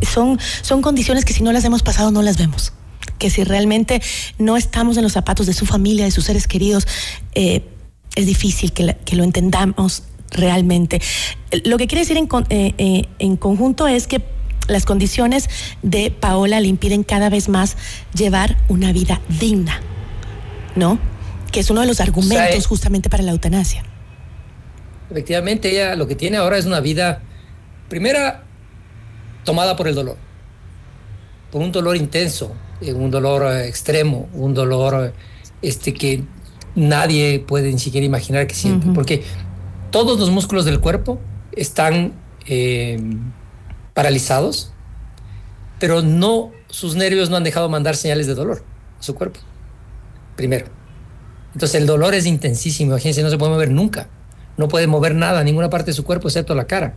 [0.02, 2.72] Son, son condiciones que si no las hemos pasado no las vemos
[3.18, 4.02] que si realmente
[4.38, 6.86] no estamos en los zapatos de su familia, de sus seres queridos,
[7.34, 7.62] eh,
[8.14, 11.00] es difícil que, lo entendamos realmente.
[11.64, 14.22] Lo que quiere decir en, eh, eh, en conjunto es que
[14.68, 15.48] las condiciones
[15.82, 17.76] de Paola le impiden cada vez más
[18.14, 19.80] llevar una vida digna,
[20.74, 20.98] ¿no?
[21.56, 23.82] Que es uno de los argumentos eh, justamente para la eutanasia.
[25.08, 27.22] Efectivamente, ella lo que tiene ahora es una vida,
[27.88, 28.44] primera,
[29.42, 30.18] tomada por el dolor,
[31.50, 32.52] por un dolor intenso,
[32.82, 35.14] eh, un dolor eh, extremo, un dolor
[35.62, 36.24] este, que
[36.74, 39.24] nadie puede ni siquiera imaginar que siente, porque
[39.90, 41.18] todos los músculos del cuerpo
[41.52, 42.12] están
[43.94, 44.74] paralizados,
[45.80, 48.62] pero no, sus nervios no han dejado mandar señales de dolor
[49.00, 49.40] a su cuerpo,
[50.36, 50.76] primero.
[51.56, 54.10] Entonces el dolor es intensísimo, imagínense, no se puede mover nunca,
[54.58, 56.96] no puede mover nada, ninguna parte de su cuerpo excepto la cara.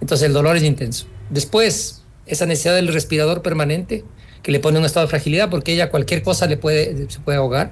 [0.00, 1.06] Entonces el dolor es intenso.
[1.30, 4.04] Después, esa necesidad del respirador permanente
[4.42, 7.38] que le pone un estado de fragilidad porque ella cualquier cosa le puede, se puede
[7.38, 7.70] ahogar.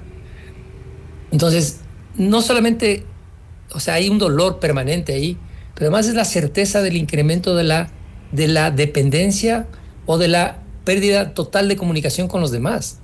[1.31, 1.81] Entonces,
[2.15, 3.03] no solamente,
[3.73, 5.37] o sea, hay un dolor permanente ahí,
[5.75, 7.91] pero además es la certeza del incremento de la,
[8.31, 9.67] de la dependencia
[10.05, 12.99] o de la pérdida total de comunicación con los demás.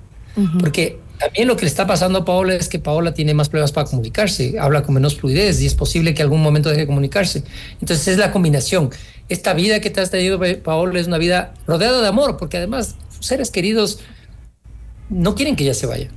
[0.60, 3.72] Porque también lo que le está pasando a Paola es que Paola tiene más problemas
[3.72, 7.42] para comunicarse, habla con menos fluidez y es posible que algún momento deje de comunicarse.
[7.80, 8.90] Entonces es la combinación.
[9.28, 12.94] Esta vida que te has tenido, Paola, es una vida rodeada de amor, porque además
[13.20, 14.00] seres queridos
[15.10, 16.08] no quieren que ella se vaya.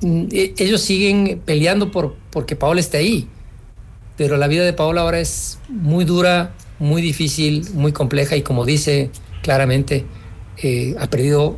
[0.00, 3.28] Mm, e, ellos siguen peleando por porque Paola esté ahí.
[4.16, 8.64] Pero la vida de Paola ahora es muy dura, muy difícil, muy compleja y como
[8.64, 9.10] dice
[9.42, 10.04] claramente,
[10.62, 11.56] eh, ha perdido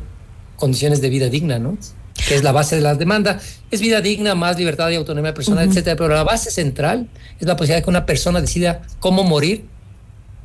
[0.55, 1.77] condiciones de vida digna, ¿no?
[2.31, 3.41] Que es la base de la demanda.
[3.71, 5.97] Es vida digna, más libertad y autonomía personal, etcétera.
[5.97, 9.65] Pero la base central es la posibilidad de que una persona decida cómo morir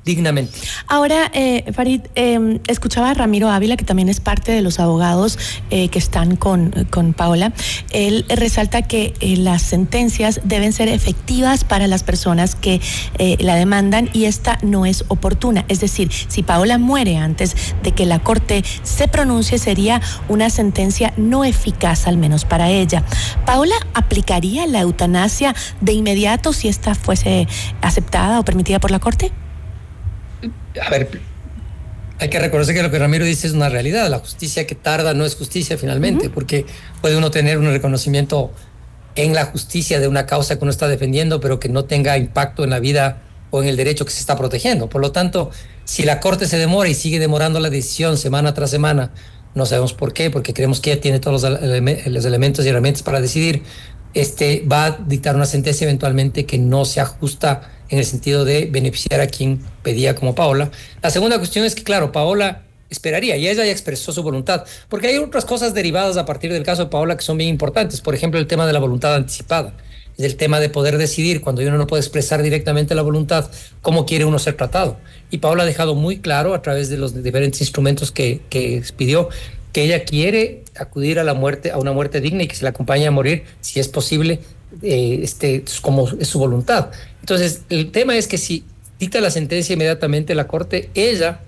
[0.07, 0.57] dignamente.
[0.87, 5.37] Ahora, eh, Farid, em, escuchaba a Ramiro Ávila, que también es parte de los abogados
[5.71, 7.53] eh, que están con, con, Paola.
[7.91, 12.81] Él resalta que eh, las sentencias deben ser efectivas para las personas que
[13.19, 15.65] eh, la demandan y esta no es oportuna.
[15.69, 21.13] Es decir, si Paola muere antes de que la Corte se pronuncie, sería una sentencia
[21.17, 23.05] no eficaz, al menos para ella.
[23.45, 27.49] ¿Paola aplicaría la eutanasia de inmediato si esta fuese
[27.83, 29.33] aceptada o permitida por la Corte?
[30.81, 31.21] A ver,
[32.19, 34.09] hay que reconocer que lo que Ramiro dice es una realidad.
[34.09, 36.65] La justicia que tarda no es justicia finalmente, porque
[37.01, 38.53] puede uno tener un reconocimiento
[39.17, 42.65] en la justicia de una causa que uno está defendiendo, pero que no tenga impacto
[42.65, 44.89] en la vida o en el derecho que se está protegiendo.
[44.89, 45.51] Por lo tanto,
[45.85, 49.13] si la Corte se demora y sigue demorando la decisión semana tras semana,
[49.55, 51.61] no sabemos por qué, porque creemos que ella tiene todos los,
[52.07, 53.63] los elementos y herramientas para decidir,
[54.13, 58.67] este, va a dictar una sentencia eventualmente que no se ajusta en el sentido de
[58.67, 60.71] beneficiar a quien pedía como Paola.
[61.03, 65.09] La segunda cuestión es que, claro, Paola esperaría y ella ya expresó su voluntad, porque
[65.09, 68.15] hay otras cosas derivadas a partir del caso de Paola que son bien importantes, por
[68.15, 69.75] ejemplo, el tema de la voluntad anticipada.
[70.19, 73.51] El tema de poder decidir cuando uno no puede expresar directamente la voluntad,
[73.83, 74.97] cómo quiere uno ser tratado.
[75.31, 79.29] Y Paola ha dejado muy claro a través de los diferentes instrumentos que, que pidió
[79.77, 82.71] que ella quiere acudir a la muerte, a una muerte digna y que se la
[82.71, 84.41] acompañe a morir, si es posible,
[84.83, 86.91] eh, este, como es su voluntad.
[87.21, 88.65] Entonces, el tema es que si
[88.99, 91.41] dicta la sentencia inmediatamente la Corte, ella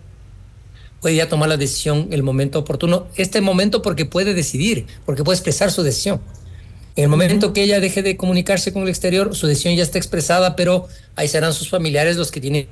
[1.00, 3.06] puede ya tomar la decisión el momento oportuno.
[3.16, 6.20] Este momento porque puede decidir, porque puede expresar su decisión.
[6.96, 9.98] En el momento que ella deje de comunicarse con el exterior, su decisión ya está
[9.98, 12.66] expresada, pero ahí serán sus familiares los que tienen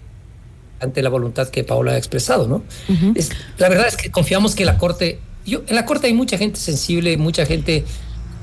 [0.81, 2.63] ante la voluntad que Paola ha expresado, ¿no?
[3.15, 6.37] es, la verdad es que confiamos que la Corte, yo, en la Corte hay mucha
[6.39, 7.85] gente sensible, mucha gente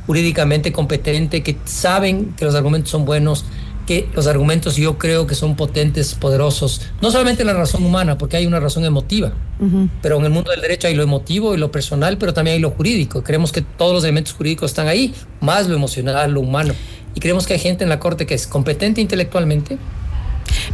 [0.05, 3.45] jurídicamente competente, que saben que los argumentos son buenos,
[3.85, 8.37] que los argumentos yo creo que son potentes, poderosos, no solamente la razón humana, porque
[8.37, 9.33] hay una razón emotiva,
[10.01, 12.61] pero en el mundo del derecho hay lo emotivo y lo personal, pero también hay
[12.61, 13.23] lo jurídico.
[13.23, 16.73] Creemos que todos los elementos jurídicos están ahí, más lo emocional, lo humano.
[17.15, 19.77] Y creemos que hay gente en la Corte que es competente intelectualmente,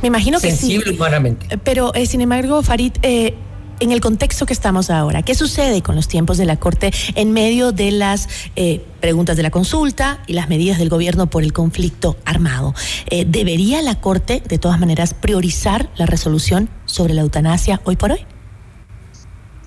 [0.02, 1.58] me imagino que sensible humanamente.
[1.64, 3.34] Pero, eh, sin embargo, Farid, eh,
[3.80, 7.32] en el contexto que estamos ahora, ¿qué sucede con los tiempos de la Corte en
[7.32, 11.54] medio de las eh, preguntas de la consulta y las medidas del gobierno por el
[11.54, 12.74] conflicto armado?
[13.10, 18.12] Eh, ¿Debería la Corte, de todas maneras, priorizar la resolución sobre la eutanasia hoy por
[18.12, 18.20] hoy?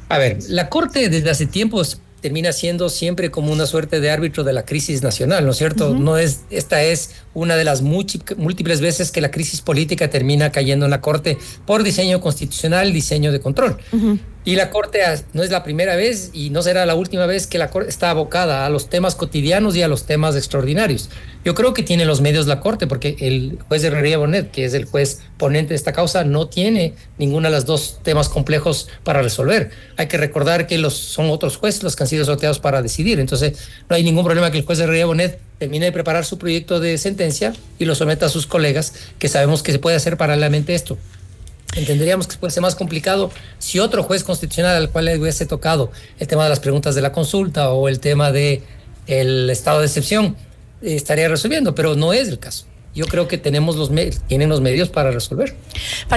[0.09, 4.45] A ver, la Corte desde hace tiempos termina siendo siempre como una suerte de árbitro
[4.45, 5.93] de la crisis nacional, ¿no es cierto?
[5.93, 10.87] No es, esta es una de las múltiples veces que la crisis política termina cayendo
[10.87, 13.77] en la Corte por diseño constitucional, diseño de control.
[14.45, 15.01] Y la Corte
[15.35, 18.11] no es la primera vez y no será la última vez que la Corte está
[18.11, 21.11] abocada a los temas cotidianos y a los temas extraordinarios.
[21.45, 24.65] Yo creo que tiene los medios la Corte, porque el juez de Herrería Bonet, que
[24.65, 28.89] es el juez ponente de esta causa, no tiene ninguna de las dos temas complejos
[29.05, 29.71] para resolver.
[29.97, 33.21] Hay que recordar que los, son otros jueces los que han sido sorteados para decidir.
[33.21, 36.39] Entonces, no hay ningún problema que el juez de Herrería Bonet termine de preparar su
[36.39, 40.17] proyecto de sentencia y lo someta a sus colegas, que sabemos que se puede hacer
[40.17, 40.99] paralelamente esto.
[41.75, 45.91] Entenderíamos que puede ser más complicado si otro juez constitucional al cual le hubiese tocado
[46.19, 48.63] el tema de las preguntas de la consulta o el tema de
[49.07, 50.37] el estado de excepción
[50.83, 52.67] eh, estaría resolviendo, pero no es el caso.
[52.95, 53.91] Yo creo que tenemos los
[54.27, 55.57] tienen los medios para resolver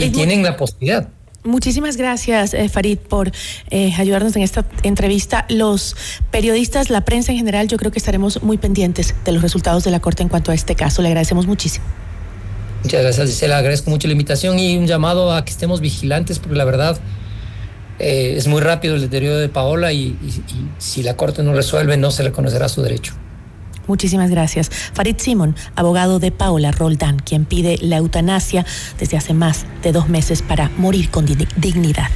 [0.02, 1.08] y tienen la posibilidad.
[1.46, 3.32] Muchísimas gracias, eh, Farid, por
[3.70, 5.46] eh, ayudarnos en esta entrevista.
[5.48, 5.96] Los
[6.32, 9.92] periodistas, la prensa en general, yo creo que estaremos muy pendientes de los resultados de
[9.92, 11.04] la Corte en cuanto a este caso.
[11.04, 11.86] Le agradecemos muchísimo.
[12.86, 13.58] Muchas gracias, Gisela.
[13.58, 17.00] Agradezco mucho la invitación y un llamado a que estemos vigilantes, porque la verdad
[17.98, 20.44] eh, es muy rápido el deterioro de Paola y, y
[20.78, 23.16] si la Corte no resuelve, no se reconocerá su derecho.
[23.88, 24.70] Muchísimas gracias.
[24.70, 28.68] Farid Simon, abogado de Paola Roldán, quien pide la eutanasia
[29.00, 32.10] desde hace más de dos meses para morir con dignidad.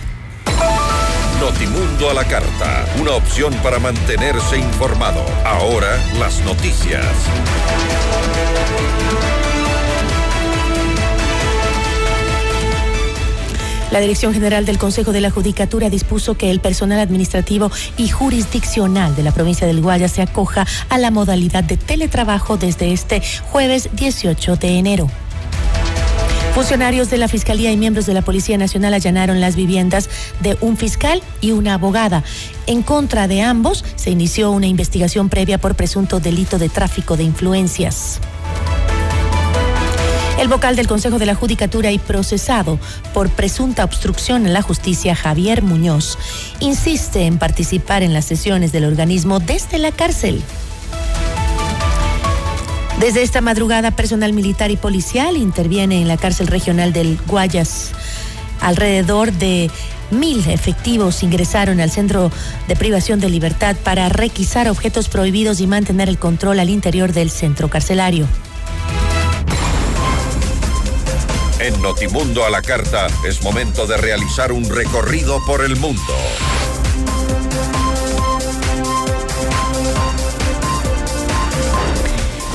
[1.39, 5.25] Notimundo a la carta, una opción para mantenerse informado.
[5.43, 7.07] Ahora las noticias.
[13.91, 19.15] La Dirección General del Consejo de la Judicatura dispuso que el personal administrativo y jurisdiccional
[19.15, 23.89] de la provincia del Guaya se acoja a la modalidad de teletrabajo desde este jueves
[23.93, 25.09] 18 de enero.
[26.53, 30.09] Funcionarios de la Fiscalía y miembros de la Policía Nacional allanaron las viviendas
[30.41, 32.23] de un fiscal y una abogada.
[32.67, 37.23] En contra de ambos se inició una investigación previa por presunto delito de tráfico de
[37.23, 38.19] influencias.
[40.39, 42.79] El vocal del Consejo de la Judicatura y procesado
[43.13, 46.17] por presunta obstrucción en la justicia, Javier Muñoz,
[46.61, 50.41] insiste en participar en las sesiones del organismo desde la cárcel.
[53.01, 57.91] Desde esta madrugada, personal militar y policial interviene en la cárcel regional del Guayas.
[58.61, 59.69] Alrededor de
[60.09, 62.31] mil efectivos ingresaron al centro
[62.69, 67.29] de privación de libertad para requisar objetos prohibidos y mantener el control al interior del
[67.29, 68.25] centro carcelario.
[71.69, 76.01] En Notimundo a la Carta es momento de realizar un recorrido por el mundo.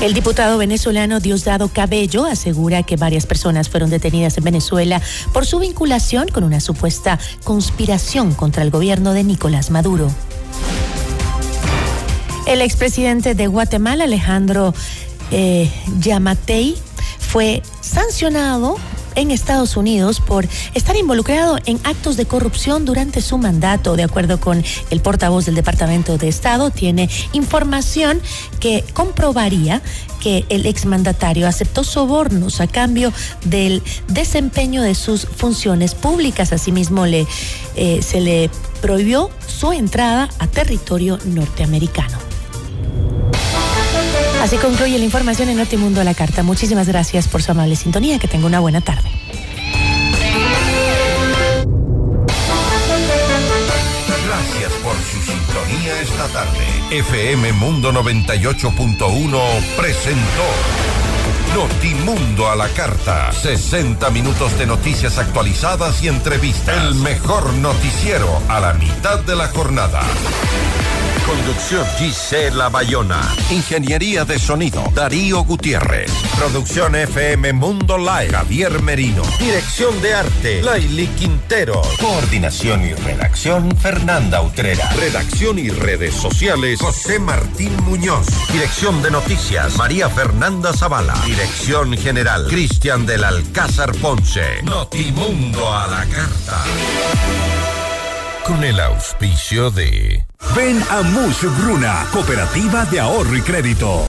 [0.01, 5.01] El diputado venezolano Diosdado Cabello asegura que varias personas fueron detenidas en Venezuela
[5.31, 10.11] por su vinculación con una supuesta conspiración contra el gobierno de Nicolás Maduro.
[12.47, 14.73] El expresidente de Guatemala, Alejandro
[15.31, 16.75] eh, Yamatei,
[17.17, 18.75] fue sancionado
[19.15, 23.95] en Estados Unidos por estar involucrado en actos de corrupción durante su mandato.
[23.95, 28.21] De acuerdo con el portavoz del Departamento de Estado, tiene información
[28.59, 29.81] que comprobaría
[30.19, 33.13] que el exmandatario aceptó sobornos a cambio
[33.45, 36.51] del desempeño de sus funciones públicas.
[36.51, 37.27] Asimismo, le,
[37.75, 38.49] eh, se le
[38.81, 42.24] prohibió su entrada a territorio norteamericano.
[44.45, 46.43] Así concluye la información en Notimundo a la Carta.
[46.43, 48.19] Muchísimas gracias por su amable sintonía.
[48.19, 49.09] Que tenga una buena tarde.
[54.27, 56.59] Gracias por su sintonía esta tarde.
[56.91, 59.41] FM Mundo 98.1
[59.77, 60.45] presentó
[61.55, 63.31] Notimundo a la Carta.
[63.31, 66.83] 60 minutos de noticias actualizadas y entrevistas.
[66.83, 70.03] El mejor noticiero a la mitad de la jornada.
[71.25, 73.19] Conducción Gisela Bayona.
[73.49, 76.11] Ingeniería de sonido Darío Gutiérrez.
[76.37, 79.23] Producción FM Mundo Live Javier Merino.
[79.39, 81.81] Dirección de arte Laili Quintero.
[81.99, 84.87] Coordinación y redacción Fernanda Utrera.
[84.91, 88.27] Redacción y redes sociales José Martín Muñoz.
[88.51, 91.15] Dirección de noticias María Fernanda Zavala.
[91.25, 94.61] Dirección general Cristian del Alcázar Ponce.
[94.61, 96.63] Notimundo a la carta.
[98.45, 100.23] Con el auspicio de
[100.53, 104.03] Ven a Mush Bruna, Cooperativa de Ahorro y Crédito.